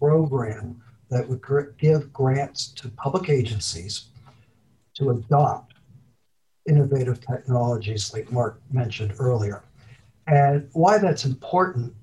program 0.00 0.82
that 1.08 1.28
would 1.28 1.40
give 1.78 2.12
grants 2.12 2.66
to 2.72 2.88
public 2.88 3.28
agencies 3.28 4.06
to 4.94 5.10
adopt 5.10 5.74
innovative 6.68 7.20
technologies 7.24 8.12
like 8.12 8.32
Mark 8.32 8.60
mentioned 8.72 9.14
earlier. 9.20 9.62
And 10.26 10.68
why 10.72 10.98
that's 10.98 11.24
important 11.24 11.94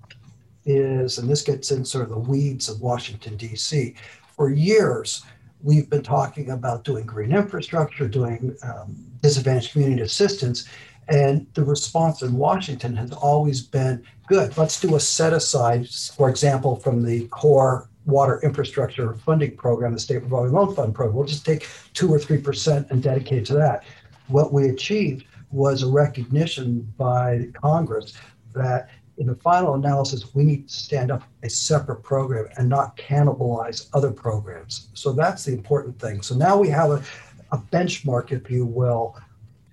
is, 0.63 1.17
and 1.17 1.29
this 1.29 1.41
gets 1.41 1.71
in 1.71 1.83
sort 1.83 2.05
of 2.05 2.11
the 2.11 2.17
weeds 2.17 2.69
of 2.69 2.79
Washington, 2.79 3.35
D.C., 3.35 3.93
for 4.37 4.49
years, 4.49 5.23
we've 5.61 5.89
been 5.89 6.03
talking 6.03 6.51
about 6.51 6.85
doing 6.85 7.05
green 7.05 7.33
infrastructure, 7.33 8.07
doing 8.07 8.55
um, 8.63 8.95
disadvantaged 9.21 9.73
community 9.73 10.01
assistance. 10.01 10.65
And 11.09 11.47
the 11.55 11.63
response 11.63 12.21
in 12.21 12.33
Washington 12.33 12.95
has 12.95 13.11
always 13.11 13.61
been 13.61 14.03
good. 14.27 14.55
Let's 14.57 14.79
do 14.79 14.95
a 14.95 14.99
set 14.99 15.33
aside, 15.33 15.89
for 15.89 16.29
example, 16.29 16.75
from 16.75 17.03
the 17.03 17.27
core 17.29 17.89
water 18.05 18.39
infrastructure 18.43 19.13
funding 19.13 19.55
program, 19.57 19.93
the 19.93 19.99
state 19.99 20.21
revolving 20.21 20.53
loan 20.53 20.75
fund 20.75 20.93
program. 20.95 21.15
We'll 21.15 21.25
just 21.25 21.45
take 21.45 21.67
two 21.93 22.13
or 22.13 22.19
three 22.19 22.39
percent 22.39 22.87
and 22.91 23.01
dedicate 23.01 23.45
to 23.47 23.53
that. 23.55 23.83
What 24.27 24.53
we 24.53 24.69
achieved 24.69 25.25
was 25.51 25.81
a 25.81 25.87
recognition 25.87 26.93
by 26.97 27.47
Congress 27.53 28.13
that 28.53 28.89
in 29.17 29.27
the 29.27 29.35
final 29.35 29.73
analysis, 29.73 30.33
we 30.33 30.43
need 30.43 30.69
to 30.69 30.73
stand 30.73 31.11
up 31.11 31.23
a 31.43 31.49
separate 31.49 32.03
program 32.03 32.47
and 32.57 32.69
not 32.69 32.95
cannibalize 32.97 33.89
other 33.93 34.11
programs. 34.11 34.89
So 34.93 35.11
that's 35.11 35.43
the 35.43 35.53
important 35.53 35.99
thing. 35.99 36.21
So 36.21 36.35
now 36.35 36.57
we 36.57 36.69
have 36.69 36.91
a, 36.91 37.03
a 37.51 37.57
benchmark, 37.57 38.31
if 38.31 38.49
you 38.49 38.65
will, 38.65 39.17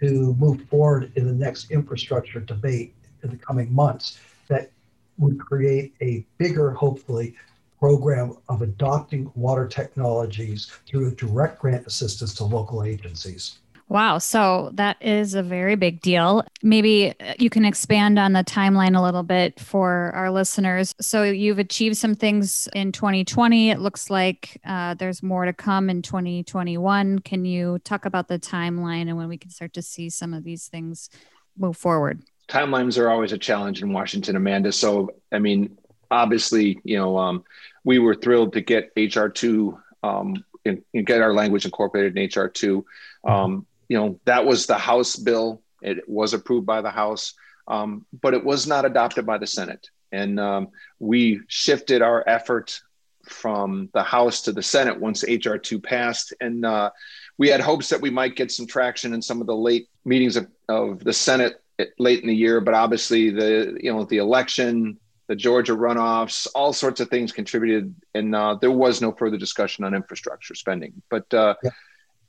to 0.00 0.34
move 0.34 0.62
forward 0.68 1.12
in 1.16 1.26
the 1.26 1.32
next 1.32 1.70
infrastructure 1.70 2.40
debate 2.40 2.94
in 3.22 3.30
the 3.30 3.36
coming 3.36 3.72
months 3.72 4.20
that 4.48 4.70
would 5.18 5.38
create 5.38 5.94
a 6.02 6.24
bigger, 6.38 6.70
hopefully, 6.70 7.34
program 7.78 8.36
of 8.48 8.62
adopting 8.62 9.30
water 9.34 9.66
technologies 9.66 10.70
through 10.86 11.14
direct 11.14 11.60
grant 11.60 11.86
assistance 11.86 12.34
to 12.34 12.44
local 12.44 12.82
agencies. 12.82 13.58
Wow. 13.88 14.18
So 14.18 14.70
that 14.74 14.96
is 15.00 15.34
a 15.34 15.44
very 15.44 15.76
big 15.76 16.00
deal. 16.00 16.44
Maybe 16.60 17.14
uh, 17.20 17.34
you 17.38 17.48
can 17.48 17.64
expand 17.64 18.18
on 18.18 18.32
the 18.32 18.42
timeline 18.42 18.98
a 18.98 19.02
little 19.02 19.22
bit 19.22 19.60
for 19.60 20.10
our 20.12 20.30
listeners. 20.30 20.92
So 21.00 21.22
you've 21.22 21.60
achieved 21.60 21.96
some 21.96 22.16
things 22.16 22.68
in 22.74 22.90
2020. 22.90 23.70
It 23.70 23.78
looks 23.78 24.10
like 24.10 24.60
uh, 24.64 24.94
there's 24.94 25.22
more 25.22 25.44
to 25.44 25.52
come 25.52 25.88
in 25.88 26.02
2021. 26.02 27.20
Can 27.20 27.44
you 27.44 27.78
talk 27.84 28.06
about 28.06 28.26
the 28.26 28.40
timeline 28.40 29.02
and 29.02 29.16
when 29.16 29.28
we 29.28 29.38
can 29.38 29.50
start 29.50 29.72
to 29.74 29.82
see 29.82 30.10
some 30.10 30.34
of 30.34 30.42
these 30.42 30.66
things 30.66 31.08
move 31.56 31.76
forward? 31.76 32.22
Timelines 32.48 32.98
are 32.98 33.08
always 33.08 33.30
a 33.30 33.38
challenge 33.38 33.82
in 33.82 33.92
Washington, 33.92 34.34
Amanda. 34.34 34.72
So, 34.72 35.10
I 35.30 35.38
mean, 35.38 35.78
obviously, 36.10 36.80
you 36.82 36.96
know, 36.96 37.18
um, 37.18 37.44
we 37.84 38.00
were 38.00 38.16
thrilled 38.16 38.52
to 38.54 38.60
get 38.60 38.94
HR2 38.96 39.78
um, 40.02 40.44
and, 40.64 40.82
and, 40.92 41.06
get 41.06 41.22
our 41.22 41.32
language 41.32 41.64
incorporated 41.64 42.16
in 42.16 42.28
HR2. 42.28 42.84
Um, 43.24 43.66
you 43.88 43.96
know, 43.96 44.20
that 44.24 44.44
was 44.44 44.66
the 44.66 44.78
House 44.78 45.16
bill. 45.16 45.62
It 45.82 46.08
was 46.08 46.34
approved 46.34 46.66
by 46.66 46.82
the 46.82 46.90
House, 46.90 47.34
um, 47.68 48.06
but 48.20 48.34
it 48.34 48.44
was 48.44 48.66
not 48.66 48.84
adopted 48.84 49.26
by 49.26 49.38
the 49.38 49.46
Senate. 49.46 49.88
And 50.12 50.40
um, 50.40 50.68
we 50.98 51.40
shifted 51.48 52.02
our 52.02 52.24
effort 52.26 52.80
from 53.24 53.90
the 53.92 54.02
House 54.02 54.42
to 54.42 54.52
the 54.52 54.62
Senate 54.62 54.98
once 54.98 55.24
HR 55.24 55.56
two 55.56 55.80
passed, 55.80 56.32
and 56.40 56.64
uh, 56.64 56.90
we 57.38 57.48
had 57.48 57.60
hopes 57.60 57.88
that 57.88 58.00
we 58.00 58.10
might 58.10 58.36
get 58.36 58.50
some 58.50 58.66
traction 58.66 59.12
in 59.12 59.20
some 59.20 59.40
of 59.40 59.46
the 59.46 59.56
late 59.56 59.88
meetings 60.04 60.36
of, 60.36 60.48
of 60.68 61.02
the 61.04 61.12
Senate 61.12 61.60
late 61.98 62.20
in 62.22 62.28
the 62.28 62.34
year. 62.34 62.60
But 62.60 62.74
obviously, 62.74 63.30
the 63.30 63.76
you 63.80 63.92
know 63.92 64.04
the 64.04 64.18
election, 64.18 64.98
the 65.26 65.36
Georgia 65.36 65.72
runoffs, 65.72 66.46
all 66.54 66.72
sorts 66.72 67.00
of 67.00 67.08
things 67.10 67.32
contributed, 67.32 67.94
and 68.14 68.34
uh, 68.34 68.56
there 68.60 68.70
was 68.70 69.02
no 69.02 69.12
further 69.12 69.36
discussion 69.36 69.84
on 69.84 69.94
infrastructure 69.94 70.54
spending. 70.54 71.02
But 71.10 71.32
uh, 71.34 71.56
yeah. 71.62 71.70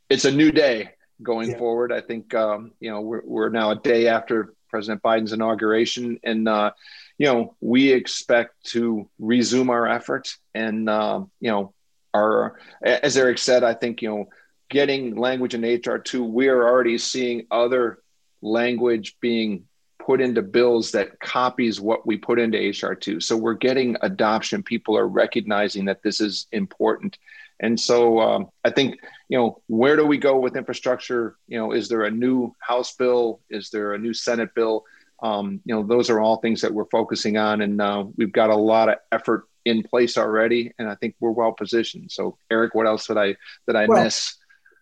it's 0.10 0.26
a 0.26 0.32
new 0.32 0.52
day 0.52 0.91
going 1.21 1.51
yeah. 1.51 1.58
forward. 1.58 1.91
I 1.91 2.01
think 2.01 2.34
um, 2.34 2.71
you 2.80 2.91
know 2.91 3.01
we're, 3.01 3.23
we're 3.25 3.49
now 3.49 3.71
a 3.71 3.75
day 3.75 4.08
after 4.08 4.53
President 4.69 5.01
Biden's 5.01 5.34
inauguration, 5.34 6.19
and 6.23 6.47
uh, 6.47 6.71
you 7.17 7.27
know 7.27 7.56
we 7.62 7.91
expect 7.91 8.63
to 8.71 9.10
resume 9.19 9.69
our 9.69 9.88
effort. 9.88 10.36
And 10.53 10.89
uh, 10.89 11.23
you 11.39 11.51
know, 11.51 11.73
our 12.13 12.60
as 12.82 13.17
Eric 13.17 13.38
said, 13.38 13.63
I 13.63 13.73
think 13.73 14.01
you 14.01 14.10
know 14.10 14.25
getting 14.69 15.15
language 15.15 15.53
in 15.53 15.62
HR 15.62 15.97
two, 15.97 16.23
we 16.23 16.47
are 16.47 16.67
already 16.67 16.97
seeing 16.97 17.47
other 17.51 17.99
language 18.41 19.17
being 19.19 19.63
put 20.08 20.21
into 20.21 20.41
bills 20.41 20.91
that 20.91 21.19
copies 21.19 21.82
what 21.82 22.08
we 22.08 22.15
put 22.15 22.39
into 22.39 22.58
HR2. 22.58 23.21
So 23.21 23.36
we're 23.36 23.56
getting 23.56 23.97
adoption. 24.01 24.63
People 24.63 24.97
are 24.97 25.08
recognizing 25.08 25.84
that 25.86 26.01
this 26.01 26.21
is 26.21 26.47
important. 26.53 27.17
And 27.60 27.80
so 27.80 28.20
um, 28.20 28.50
I 28.63 28.70
think, 28.70 29.00
you 29.30 29.38
know, 29.38 29.62
where 29.67 29.96
do 29.96 30.06
we 30.06 30.17
go 30.17 30.39
with 30.39 30.56
infrastructure? 30.56 31.38
You 31.48 31.58
know, 31.58 31.72
is 31.72 31.89
there 31.89 32.04
a 32.04 32.12
new 32.12 32.56
House 32.60 32.96
bill? 32.96 33.41
Is 33.50 33.70
there 33.70 33.93
a 33.93 33.98
new 33.98 34.13
Senate 34.13 34.54
bill? 34.54 34.84
Um, 35.24 35.60
you 35.65 35.74
know, 35.74 35.84
those 35.84 36.10
are 36.10 36.20
all 36.20 36.38
things 36.38 36.62
that 36.62 36.74
we're 36.74 36.86
focusing 36.86 37.38
on. 37.38 37.62
And 37.62 37.82
uh, 37.82 38.06
we've 38.15 38.32
got 38.32 38.52
a 38.52 38.56
lot 38.56 38.89
of 38.89 38.98
effort 39.12 39.48
in 39.65 39.82
place 39.82 40.17
already. 40.17 40.72
And 40.78 40.88
I 40.88 40.96
think 40.96 41.15
we're 41.20 41.32
well 41.32 41.52
positioned. 41.52 42.12
So 42.12 42.38
Eric, 42.52 42.76
what 42.76 42.86
else 42.86 43.08
did 43.08 43.17
I, 43.17 43.36
did 43.65 43.76
I 43.76 43.88
well, 43.88 44.04
miss? 44.04 44.36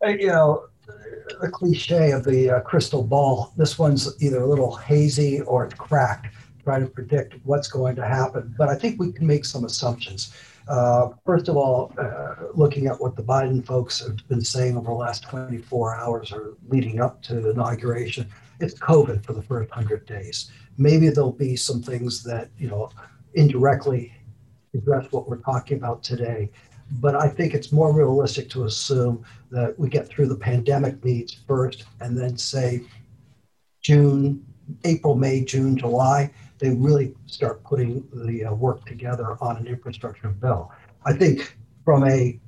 You 0.04 0.28
know, 0.28 0.66
the 1.42 1.50
cliche 1.50 2.12
of 2.12 2.24
the 2.26 2.58
uh, 2.58 2.60
crystal 2.62 3.04
ball. 3.04 3.54
This 3.58 3.80
one's 3.80 4.22
either 4.22 4.42
a 4.42 4.48
little 4.48 4.76
hazy 4.76 5.42
or 5.42 5.66
it's 5.66 5.74
cracked, 5.76 6.28
trying 6.64 6.82
to 6.82 6.88
predict 6.88 7.36
what's 7.44 7.68
going 7.68 7.96
to 7.96 8.06
happen. 8.06 8.54
But 8.58 8.70
I 8.70 8.76
think 8.76 9.00
we 9.00 9.12
can 9.12 9.26
make 9.26 9.46
some 9.46 9.64
assumptions. 9.64 10.34
Uh, 10.67 11.10
first 11.25 11.47
of 11.47 11.56
all, 11.56 11.93
uh, 11.97 12.36
looking 12.54 12.88
at 12.88 12.99
what 12.99 13.15
the 13.15 13.23
Biden 13.23 13.63
folks 13.65 13.99
have 13.99 14.28
been 14.28 14.41
saying 14.41 14.75
over 14.78 14.88
the 14.88 14.93
last 14.93 15.23
24 15.23 15.95
hours 15.95 16.32
or 16.32 16.56
leading 16.67 16.99
up 16.99 17.21
to 17.23 17.51
inauguration, 17.51 18.28
it's 18.60 18.73
COVID 18.75 19.23
for 19.23 19.34
the 19.34 19.43
first 19.43 19.69
100 19.69 20.06
days. 20.06 20.51
Maybe 20.78 21.10
there'll 21.10 21.32
be 21.32 21.56
some 21.56 21.82
things 21.82 22.23
that, 22.23 22.49
you 22.58 22.67
know, 22.67 22.89
indirectly 23.36 24.13
address 24.73 25.12
what 25.12 25.28
we're 25.30 25.38
talking 25.41 25.78
about 25.78 26.04
today. 26.04 26.49
But 26.99 27.15
I 27.15 27.28
think 27.28 27.54
it's 27.54 27.71
more 27.71 27.93
realistic 27.93 28.49
to 28.51 28.65
assume 28.65 29.23
that 29.51 29.78
we 29.78 29.89
get 29.89 30.08
through 30.08 30.28
the 30.28 30.36
pandemic 30.36 31.04
needs 31.04 31.34
first 31.47 31.86
and 31.99 32.17
then 32.17 32.38
say 32.38 32.84
June, 33.82 34.45
April, 34.84 35.15
May, 35.15 35.43
June, 35.43 35.78
July, 35.78 36.32
they 36.58 36.70
really 36.70 37.13
start 37.26 37.63
putting 37.63 38.08
the 38.13 38.46
uh, 38.46 38.54
work 38.54 38.86
together 38.86 39.38
on 39.41 39.58
an 39.58 39.68
infrastructure 39.68 40.30
bill. 40.30 40.72
I 41.06 41.13
think 41.13 41.58
from 41.84 42.08
a 42.08 42.39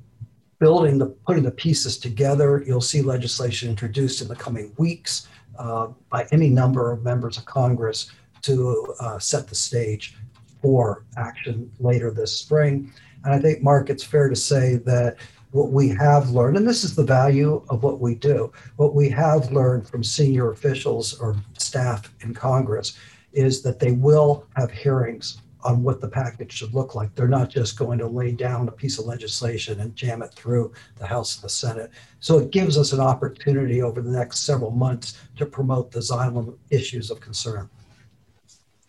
building 0.60 0.98
the 0.98 1.08
putting 1.08 1.44
the 1.44 1.52
pieces 1.52 1.98
together, 1.98 2.64
you'll 2.66 2.82
see 2.82 3.02
legislation 3.02 3.70
introduced 3.70 4.22
in 4.22 4.28
the 4.28 4.36
coming 4.36 4.74
weeks 4.78 5.28
uh, 5.60 5.88
by 6.10 6.28
any 6.32 6.50
number 6.50 6.92
of 6.92 7.04
members 7.04 7.38
of 7.38 7.46
Congress 7.46 8.12
to 8.42 8.94
uh, 9.00 9.20
set 9.20 9.48
the 9.48 9.56
stage 9.56 10.16
for 10.62 11.06
action 11.18 11.72
later 11.80 12.12
this 12.12 12.36
spring. 12.36 12.92
And 13.24 13.34
I 13.34 13.40
think, 13.40 13.62
Mark, 13.62 13.90
it's 13.90 14.04
fair 14.04 14.30
to 14.30 14.36
say 14.36 14.78
that 14.78 15.18
what 15.52 15.72
we 15.72 15.90
have 15.90 16.30
learned, 16.30 16.58
and 16.58 16.68
this 16.68 16.84
is 16.84 16.96
the 16.96 17.04
value 17.04 17.64
of 17.70 17.84
what 17.84 18.00
we 18.00 18.16
do, 18.16 18.52
what 18.76 18.94
we 18.94 19.10
have 19.10 19.52
learned 19.52 19.88
from 19.88 20.04
senior 20.04 20.52
officials 20.52 21.20
or 21.20 21.36
staff 21.58 22.14
in 22.22 22.34
Congress 22.34 22.98
is 23.38 23.62
that 23.62 23.80
they 23.80 23.92
will 23.92 24.46
have 24.56 24.72
hearings 24.72 25.42
on 25.64 25.84
what 25.84 26.00
the 26.00 26.08
package 26.08 26.52
should 26.52 26.74
look 26.74 26.96
like. 26.96 27.14
They're 27.16 27.28
not 27.28 27.50
just 27.50 27.78
going 27.78 28.00
to 28.00 28.08
lay 28.08 28.32
down 28.32 28.68
a 28.68 28.72
piece 28.72 29.00
of 29.00 29.06
legislation 29.06 29.80
and 29.80 29.96
jam 29.96 30.22
it 30.22 30.34
through 30.34 30.72
the 30.98 31.06
House 31.06 31.36
and 31.36 31.44
the 31.44 31.50
Senate. 31.50 31.92
So 32.20 32.38
it 32.38 32.52
gives 32.52 32.78
us 32.78 32.94
an 32.94 33.00
opportunity 33.00 33.82
over 33.82 34.02
the 34.02 34.12
next 34.12 34.40
several 34.42 34.72
months 34.72 35.20
to 35.38 35.46
promote 35.46 35.92
the 35.92 36.00
Xylem 36.00 36.58
issues 36.70 37.12
of 37.12 37.20
concern. 37.20 37.70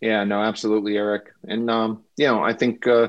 Yeah, 0.01 0.25
no, 0.25 0.41
absolutely, 0.41 0.97
Eric. 0.97 1.33
And, 1.45 1.69
um, 1.71 2.05
you 2.17 2.27
know, 2.27 2.43
I 2.43 2.53
think, 2.53 2.87
uh, 2.87 3.09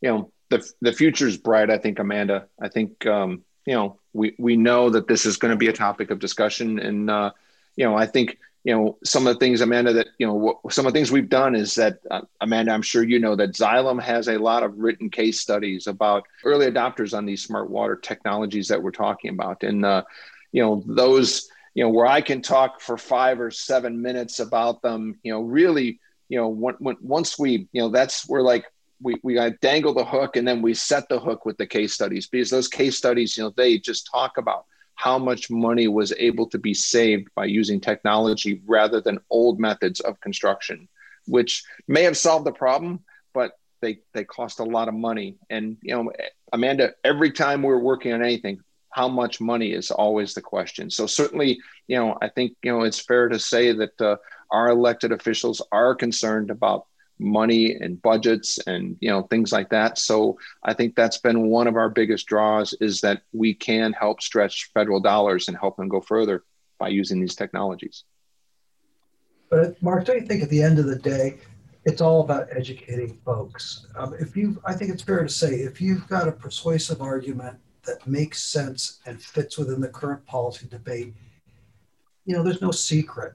you 0.00 0.08
know, 0.10 0.32
the 0.50 0.72
the 0.80 0.92
future's 0.92 1.36
bright. 1.36 1.70
I 1.70 1.78
think 1.78 1.98
Amanda. 1.98 2.46
I 2.60 2.68
think 2.68 3.06
um, 3.06 3.42
you 3.66 3.74
know 3.74 3.98
we 4.12 4.34
we 4.38 4.56
know 4.56 4.90
that 4.90 5.08
this 5.08 5.26
is 5.26 5.36
going 5.36 5.50
to 5.50 5.56
be 5.56 5.68
a 5.68 5.72
topic 5.72 6.10
of 6.10 6.18
discussion, 6.18 6.78
and 6.78 7.10
uh, 7.10 7.32
you 7.76 7.84
know 7.84 7.96
I 7.96 8.06
think 8.06 8.38
you 8.64 8.74
know 8.74 8.98
some 9.04 9.26
of 9.26 9.34
the 9.34 9.38
things 9.38 9.60
Amanda 9.60 9.92
that 9.92 10.08
you 10.18 10.26
know 10.26 10.60
some 10.70 10.86
of 10.86 10.92
the 10.92 10.98
things 10.98 11.12
we've 11.12 11.28
done 11.28 11.54
is 11.54 11.74
that 11.74 11.98
uh, 12.10 12.22
Amanda, 12.40 12.72
I'm 12.72 12.82
sure 12.82 13.04
you 13.04 13.18
know 13.18 13.36
that 13.36 13.52
Xylem 13.52 14.02
has 14.02 14.28
a 14.28 14.38
lot 14.38 14.62
of 14.62 14.78
written 14.78 15.10
case 15.10 15.38
studies 15.40 15.86
about 15.86 16.24
early 16.44 16.66
adopters 16.66 17.16
on 17.16 17.26
these 17.26 17.44
smart 17.44 17.70
water 17.70 17.94
technologies 17.94 18.68
that 18.68 18.82
we're 18.82 18.90
talking 18.90 19.30
about, 19.30 19.62
and 19.62 19.84
uh, 19.84 20.02
you 20.50 20.62
know 20.62 20.82
those 20.86 21.48
you 21.74 21.84
know 21.84 21.90
where 21.90 22.06
I 22.06 22.22
can 22.22 22.40
talk 22.40 22.80
for 22.80 22.96
five 22.96 23.38
or 23.38 23.50
seven 23.50 24.00
minutes 24.00 24.40
about 24.40 24.80
them. 24.80 25.18
You 25.22 25.32
know, 25.34 25.42
really, 25.42 26.00
you 26.30 26.40
know, 26.40 26.48
when, 26.48 26.74
when, 26.78 26.96
once 27.02 27.38
we 27.38 27.68
you 27.72 27.82
know 27.82 27.90
that's 27.90 28.26
where 28.26 28.42
like 28.42 28.64
we, 29.02 29.16
we 29.22 29.38
dangle 29.60 29.92
the 29.92 30.04
hook 30.04 30.36
and 30.36 30.48
then 30.48 30.62
we 30.62 30.72
set 30.72 31.08
the 31.10 31.20
hook 31.20 31.44
with 31.44 31.58
the 31.58 31.66
case 31.66 31.92
studies 31.92 32.26
because 32.26 32.48
those 32.48 32.68
case 32.68 32.96
studies, 32.96 33.36
you 33.36 33.42
know, 33.42 33.52
they 33.54 33.78
just 33.78 34.08
talk 34.10 34.38
about 34.38 34.64
how 34.94 35.18
much 35.18 35.50
money 35.50 35.88
was 35.88 36.12
able 36.18 36.48
to 36.50 36.58
be 36.58 36.74
saved 36.74 37.28
by 37.34 37.44
using 37.44 37.80
technology 37.80 38.62
rather 38.66 39.00
than 39.00 39.18
old 39.30 39.58
methods 39.58 40.00
of 40.00 40.20
construction, 40.20 40.88
which 41.26 41.64
may 41.88 42.02
have 42.02 42.16
solved 42.16 42.46
the 42.46 42.52
problem, 42.52 43.00
but 43.32 43.58
they, 43.80 43.98
they 44.12 44.24
cost 44.24 44.60
a 44.60 44.64
lot 44.64 44.88
of 44.88 44.94
money. 44.94 45.36
And, 45.50 45.76
you 45.82 45.94
know, 45.94 46.12
Amanda, 46.52 46.94
every 47.02 47.32
time 47.32 47.62
we're 47.62 47.78
working 47.78 48.12
on 48.12 48.22
anything, 48.22 48.60
how 48.90 49.08
much 49.08 49.40
money 49.40 49.72
is 49.72 49.90
always 49.90 50.34
the 50.34 50.40
question. 50.40 50.88
So 50.88 51.06
certainly, 51.06 51.58
you 51.88 51.96
know, 51.96 52.16
I 52.22 52.28
think, 52.28 52.56
you 52.62 52.70
know, 52.72 52.82
it's 52.82 53.00
fair 53.00 53.28
to 53.28 53.38
say 53.40 53.72
that 53.72 54.00
uh, 54.00 54.16
our 54.52 54.68
elected 54.68 55.10
officials 55.10 55.60
are 55.72 55.96
concerned 55.96 56.50
about 56.50 56.86
money 57.18 57.74
and 57.74 58.00
budgets 58.02 58.58
and 58.66 58.96
you 59.00 59.08
know 59.08 59.22
things 59.22 59.52
like 59.52 59.70
that. 59.70 59.98
So 59.98 60.38
i 60.64 60.72
think 60.74 60.94
that's 60.94 61.18
been 61.18 61.48
one 61.48 61.66
of 61.66 61.76
our 61.76 61.88
biggest 61.88 62.26
draws 62.26 62.72
is 62.80 63.00
that 63.02 63.22
we 63.32 63.54
can 63.54 63.92
help 63.92 64.20
stretch 64.20 64.70
federal 64.74 65.00
dollars 65.00 65.48
and 65.48 65.56
help 65.56 65.76
them 65.76 65.88
go 65.88 66.00
further 66.00 66.44
by 66.78 66.88
using 66.88 67.20
these 67.20 67.34
technologies. 67.34 68.04
But 69.50 69.80
mark 69.82 70.04
don't 70.04 70.20
you 70.20 70.26
think 70.26 70.42
at 70.42 70.50
the 70.50 70.62
end 70.62 70.78
of 70.78 70.86
the 70.86 70.98
day 70.98 71.38
it's 71.84 72.00
all 72.00 72.22
about 72.22 72.48
educating 72.50 73.18
folks? 73.24 73.86
Um, 73.96 74.14
if 74.18 74.36
you 74.36 74.60
i 74.64 74.74
think 74.74 74.90
it's 74.90 75.02
fair 75.02 75.22
to 75.22 75.28
say 75.28 75.54
if 75.56 75.80
you've 75.80 76.08
got 76.08 76.28
a 76.28 76.32
persuasive 76.32 77.00
argument 77.00 77.58
that 77.84 78.06
makes 78.06 78.42
sense 78.42 79.00
and 79.06 79.22
fits 79.22 79.58
within 79.58 79.80
the 79.80 79.88
current 79.88 80.24
policy 80.26 80.66
debate 80.66 81.14
you 82.24 82.34
know 82.34 82.42
there's 82.42 82.62
no 82.62 82.70
secret 82.70 83.34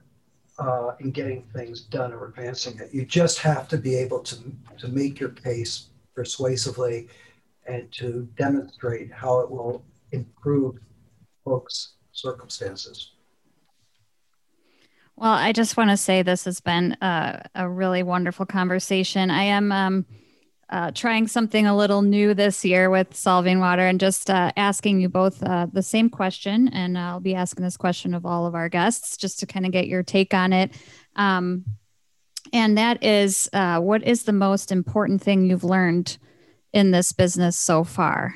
uh, 0.60 0.94
in 1.00 1.10
getting 1.10 1.42
things 1.54 1.80
done 1.80 2.12
or 2.12 2.26
advancing 2.26 2.78
it. 2.78 2.92
You 2.92 3.04
just 3.04 3.38
have 3.38 3.66
to 3.68 3.78
be 3.78 3.96
able 3.96 4.20
to, 4.20 4.36
to 4.78 4.88
make 4.88 5.18
your 5.18 5.30
case 5.30 5.86
persuasively 6.14 7.08
and 7.66 7.90
to 7.92 8.28
demonstrate 8.36 9.10
how 9.12 9.40
it 9.40 9.50
will 9.50 9.82
improve 10.12 10.78
folks' 11.44 11.94
circumstances. 12.12 13.12
Well, 15.16 15.32
I 15.32 15.52
just 15.52 15.76
want 15.76 15.90
to 15.90 15.96
say 15.96 16.22
this 16.22 16.44
has 16.44 16.60
been 16.60 16.96
a, 17.02 17.42
a 17.54 17.68
really 17.68 18.02
wonderful 18.02 18.46
conversation. 18.46 19.30
I 19.30 19.42
am 19.44 19.70
um, 19.72 20.06
uh, 20.70 20.92
trying 20.92 21.26
something 21.26 21.66
a 21.66 21.76
little 21.76 22.02
new 22.02 22.32
this 22.32 22.64
year 22.64 22.90
with 22.90 23.14
solving 23.14 23.58
water 23.58 23.86
and 23.86 23.98
just 23.98 24.30
uh, 24.30 24.52
asking 24.56 25.00
you 25.00 25.08
both 25.08 25.42
uh, 25.42 25.66
the 25.72 25.82
same 25.82 26.08
question. 26.08 26.68
And 26.68 26.96
I'll 26.96 27.20
be 27.20 27.34
asking 27.34 27.64
this 27.64 27.76
question 27.76 28.14
of 28.14 28.24
all 28.24 28.46
of 28.46 28.54
our 28.54 28.68
guests 28.68 29.16
just 29.16 29.40
to 29.40 29.46
kind 29.46 29.66
of 29.66 29.72
get 29.72 29.88
your 29.88 30.04
take 30.04 30.32
on 30.32 30.52
it. 30.52 30.70
Um, 31.16 31.64
and 32.52 32.78
that 32.78 33.02
is 33.02 33.50
uh, 33.52 33.80
what 33.80 34.04
is 34.04 34.22
the 34.22 34.32
most 34.32 34.70
important 34.70 35.20
thing 35.20 35.44
you've 35.44 35.64
learned 35.64 36.18
in 36.72 36.92
this 36.92 37.12
business 37.12 37.58
so 37.58 37.82
far? 37.84 38.34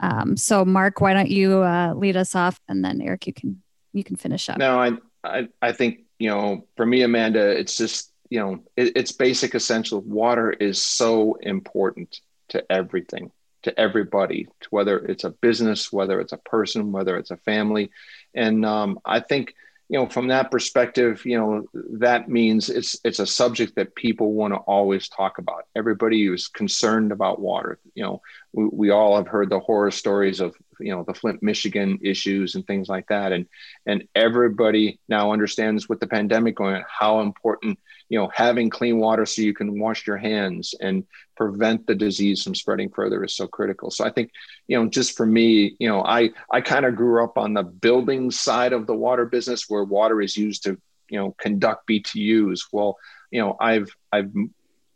Um, 0.00 0.36
so, 0.36 0.64
Mark, 0.64 1.00
why 1.00 1.14
don't 1.14 1.30
you 1.30 1.62
uh, 1.62 1.94
lead 1.94 2.16
us 2.16 2.34
off, 2.34 2.60
and 2.68 2.84
then 2.84 3.00
Eric, 3.00 3.26
you 3.28 3.32
can 3.32 3.62
you 3.92 4.02
can 4.02 4.16
finish 4.16 4.48
up. 4.48 4.58
No, 4.58 4.78
I 4.78 4.92
I, 5.22 5.48
I 5.62 5.72
think 5.72 6.00
you 6.18 6.28
know, 6.28 6.66
for 6.76 6.84
me, 6.84 7.02
Amanda, 7.02 7.48
it's 7.48 7.76
just 7.76 8.11
you 8.32 8.40
know, 8.40 8.64
it, 8.78 8.96
it's 8.96 9.12
basic 9.12 9.54
essential. 9.54 10.00
Water 10.00 10.50
is 10.50 10.82
so 10.82 11.34
important 11.34 12.18
to 12.48 12.64
everything, 12.72 13.30
to 13.64 13.78
everybody, 13.78 14.44
to 14.62 14.68
whether 14.70 14.98
it's 14.98 15.24
a 15.24 15.30
business, 15.46 15.92
whether 15.92 16.18
it's 16.18 16.32
a 16.32 16.38
person, 16.38 16.92
whether 16.92 17.18
it's 17.18 17.30
a 17.30 17.36
family. 17.36 17.90
And 18.32 18.64
um, 18.64 18.98
I 19.04 19.20
think, 19.20 19.54
you 19.92 19.98
know, 19.98 20.06
from 20.06 20.28
that 20.28 20.50
perspective, 20.50 21.20
you 21.26 21.38
know, 21.38 21.66
that 21.98 22.26
means 22.26 22.70
it's 22.70 22.96
it's 23.04 23.18
a 23.18 23.26
subject 23.26 23.76
that 23.76 23.94
people 23.94 24.32
want 24.32 24.54
to 24.54 24.58
always 24.60 25.06
talk 25.06 25.36
about. 25.36 25.66
Everybody 25.76 26.24
who's 26.24 26.48
concerned 26.48 27.12
about 27.12 27.42
water, 27.42 27.78
you 27.94 28.02
know, 28.02 28.22
we, 28.54 28.68
we 28.72 28.90
all 28.90 29.18
have 29.18 29.28
heard 29.28 29.50
the 29.50 29.60
horror 29.60 29.90
stories 29.90 30.40
of 30.40 30.56
you 30.80 30.94
know 30.94 31.04
the 31.06 31.12
Flint, 31.12 31.42
Michigan 31.42 31.98
issues 32.02 32.54
and 32.54 32.66
things 32.66 32.88
like 32.88 33.06
that, 33.08 33.32
and 33.32 33.44
and 33.84 34.08
everybody 34.14 34.98
now 35.10 35.30
understands 35.30 35.90
with 35.90 36.00
the 36.00 36.06
pandemic 36.06 36.56
going 36.56 36.76
on 36.76 36.84
how 36.88 37.20
important 37.20 37.78
you 38.08 38.18
know 38.18 38.30
having 38.34 38.70
clean 38.70 38.98
water 38.98 39.26
so 39.26 39.42
you 39.42 39.52
can 39.52 39.78
wash 39.78 40.06
your 40.06 40.16
hands 40.16 40.74
and 40.80 41.04
prevent 41.42 41.86
the 41.86 41.94
disease 41.94 42.42
from 42.42 42.54
spreading 42.54 42.90
further 42.90 43.24
is 43.24 43.34
so 43.34 43.46
critical. 43.46 43.90
So 43.90 44.04
i 44.04 44.10
think 44.10 44.30
you 44.68 44.76
know 44.78 44.88
just 44.88 45.16
for 45.16 45.26
me 45.26 45.76
you 45.78 45.88
know 45.88 46.00
i 46.04 46.30
i 46.56 46.60
kind 46.60 46.86
of 46.86 46.96
grew 46.96 47.24
up 47.24 47.36
on 47.36 47.54
the 47.54 47.62
building 47.86 48.30
side 48.30 48.72
of 48.72 48.86
the 48.86 48.94
water 49.06 49.26
business 49.26 49.68
where 49.68 49.84
water 49.84 50.20
is 50.20 50.36
used 50.36 50.62
to 50.64 50.70
you 51.08 51.18
know 51.18 51.34
conduct 51.44 51.80
btus 51.88 52.60
well 52.72 52.96
you 53.30 53.40
know 53.40 53.56
i've 53.60 53.90
i've 54.12 54.32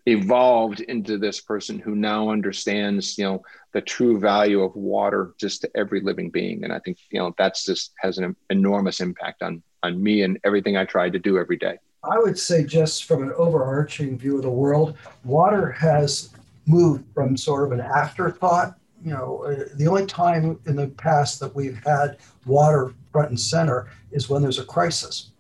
evolved 0.07 0.81
into 0.81 1.19
this 1.19 1.41
person 1.41 1.81
who 1.81 1.95
now 1.97 2.31
understands 2.31 3.19
you 3.19 3.25
know 3.25 3.43
the 3.73 3.81
true 3.81 4.19
value 4.19 4.61
of 4.63 4.75
water 4.77 5.35
just 5.39 5.61
to 5.63 5.71
every 5.75 6.01
living 6.01 6.31
being. 6.31 6.65
And 6.65 6.73
i 6.73 6.79
think 6.85 6.97
you 7.11 7.19
know 7.19 7.35
that's 7.37 7.65
just 7.65 7.93
has 8.05 8.19
an 8.19 8.37
enormous 8.51 9.01
impact 9.01 9.43
on 9.43 9.63
on 9.83 10.03
me 10.03 10.23
and 10.23 10.39
everything 10.45 10.77
i 10.77 10.85
try 10.85 11.11
to 11.11 11.19
do 11.19 11.39
every 11.39 11.59
day. 11.69 11.77
I 12.09 12.19
would 12.19 12.39
say, 12.39 12.65
just 12.65 13.05
from 13.05 13.23
an 13.23 13.33
overarching 13.33 14.17
view 14.17 14.37
of 14.37 14.43
the 14.43 14.51
world, 14.51 14.97
water 15.25 15.73
has 15.73 16.31
moved 16.67 17.05
from 17.15 17.37
sort 17.37 17.65
of 17.65 17.73
an 17.73 17.81
afterthought. 17.81 18.79
You 19.03 19.13
know, 19.13 19.45
uh, 19.45 19.65
the 19.77 19.87
only 19.87 20.07
time 20.07 20.59
in 20.67 20.77
the 20.77 20.89
past 20.89 21.41
that 21.41 21.55
we've 21.55 21.81
had 21.85 22.19
water 22.45 22.93
front 23.13 23.31
and 23.31 23.41
center 23.41 23.89
is 24.11 24.29
when 24.29 24.43
there's 24.43 24.59
a 24.59 24.65
crisis. 24.65 25.31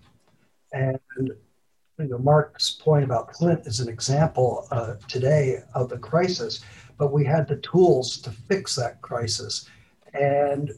And 0.72 0.98
you 1.18 2.08
know, 2.08 2.18
Mark's 2.18 2.70
point 2.70 3.04
about 3.04 3.34
Flint 3.36 3.66
is 3.66 3.80
an 3.80 3.88
example 3.88 4.68
uh, 4.70 4.94
today 5.08 5.60
of 5.74 5.88
the 5.88 5.98
crisis, 5.98 6.60
but 6.98 7.12
we 7.12 7.24
had 7.24 7.48
the 7.48 7.56
tools 7.56 8.18
to 8.18 8.30
fix 8.30 8.76
that 8.76 9.00
crisis. 9.00 9.68
And 10.12 10.72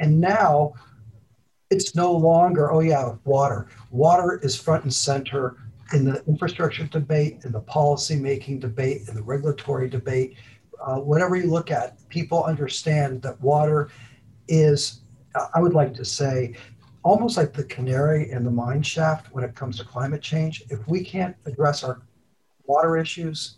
and 0.00 0.20
now 0.20 0.72
it's 1.70 1.94
no 1.94 2.12
longer, 2.12 2.72
oh 2.72 2.80
yeah, 2.80 3.14
water. 3.24 3.68
Water 3.90 4.40
is 4.42 4.56
front 4.56 4.84
and 4.84 4.92
center 4.92 5.56
in 5.92 6.04
the 6.04 6.22
infrastructure 6.26 6.84
debate, 6.84 7.40
in 7.44 7.52
the 7.52 7.60
policy 7.60 8.16
making 8.16 8.60
debate, 8.60 9.08
in 9.08 9.14
the 9.14 9.22
regulatory 9.22 9.88
debate. 9.88 10.36
Uh, 10.80 10.96
whatever 10.96 11.36
you 11.36 11.46
look 11.46 11.70
at, 11.70 12.08
people 12.08 12.42
understand 12.44 13.22
that 13.22 13.40
water 13.40 13.90
is, 14.48 15.02
I 15.54 15.60
would 15.60 15.74
like 15.74 15.94
to 15.94 16.04
say, 16.04 16.54
almost 17.02 17.36
like 17.36 17.52
the 17.52 17.64
canary 17.64 18.30
in 18.30 18.44
the 18.44 18.50
mine 18.50 18.82
shaft 18.82 19.32
when 19.32 19.44
it 19.44 19.54
comes 19.54 19.78
to 19.78 19.84
climate 19.84 20.22
change. 20.22 20.64
If 20.70 20.86
we 20.88 21.04
can't 21.04 21.36
address 21.46 21.84
our 21.84 22.02
water 22.64 22.96
issues, 22.96 23.56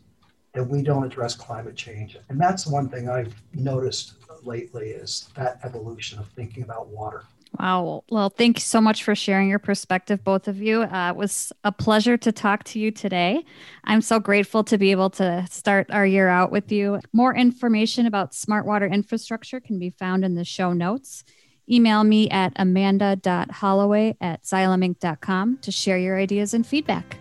then 0.55 0.69
we 0.69 0.83
don't 0.83 1.05
address 1.05 1.35
climate 1.35 1.77
change. 1.77 2.17
And 2.29 2.41
that's 2.41 2.67
one 2.67 2.89
thing 2.89 3.09
I've 3.09 3.35
noticed 3.53 4.15
lately 4.43 4.91
is 4.91 5.29
that 5.35 5.61
evolution 5.65 6.19
of 6.19 6.29
thinking 6.29 6.63
about 6.63 6.89
water. 6.89 7.25
Wow. 7.59 8.03
Well, 8.11 8.31
thank 8.31 8.59
you 8.59 8.63
so 8.63 8.81
much 8.81 9.05
for 9.05 9.15
sharing 9.15 9.49
your 9.49 9.61
perspective, 9.61 10.25
both 10.25 10.49
of 10.49 10.61
you. 10.61 10.83
Uh, 10.83 11.11
it 11.11 11.17
was 11.17 11.53
a 11.63 11.71
pleasure 11.71 12.17
to 12.17 12.33
talk 12.33 12.65
to 12.65 12.81
you 12.81 12.91
today. 12.91 13.45
I'm 13.85 14.01
so 14.01 14.19
grateful 14.19 14.65
to 14.65 14.79
be 14.79 14.91
able 14.91 15.11
to 15.11 15.47
start 15.51 15.89
our 15.91 16.05
year 16.05 16.29
out 16.29 16.51
with 16.51 16.73
you. 16.73 17.01
More 17.13 17.35
information 17.35 18.07
about 18.07 18.35
smart 18.35 18.67
water 18.67 18.87
infrastructure 18.87 19.61
can 19.61 19.79
be 19.79 19.91
found 19.91 20.25
in 20.25 20.35
the 20.35 20.45
show 20.45 20.73
notes. 20.73 21.23
Email 21.71 22.03
me 22.03 22.29
at 22.29 22.53
amanda.holloway 22.57 24.17
at 24.21 24.43
xyleminc.com 24.43 25.59
to 25.59 25.73
share 25.73 25.99
your 25.99 26.19
ideas 26.19 26.55
and 26.55 26.67
feedback. 26.67 27.17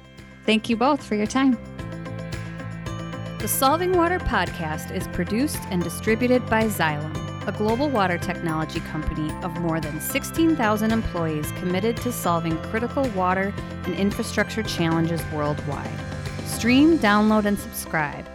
Thank 0.45 0.67
you 0.67 0.75
both 0.75 1.03
for 1.03 1.15
your 1.15 1.27
time. 1.27 1.57
The 3.37 3.47
Solving 3.47 3.95
Water 3.95 4.19
podcast 4.19 4.93
is 4.95 5.07
produced 5.09 5.59
and 5.69 5.83
distributed 5.83 6.45
by 6.49 6.63
Xylem 6.65 7.22
a 7.47 7.51
global 7.51 7.89
water 7.89 8.17
technology 8.17 8.79
company 8.79 9.31
of 9.43 9.59
more 9.59 9.79
than 9.79 9.99
16,000 9.99 10.91
employees 10.91 11.51
committed 11.53 11.97
to 11.97 12.11
solving 12.11 12.57
critical 12.63 13.07
water 13.09 13.53
and 13.85 13.93
infrastructure 13.95 14.63
challenges 14.63 15.21
worldwide. 15.33 15.99
Stream, 16.45 16.97
download, 16.99 17.45
and 17.45 17.59
subscribe 17.59 18.25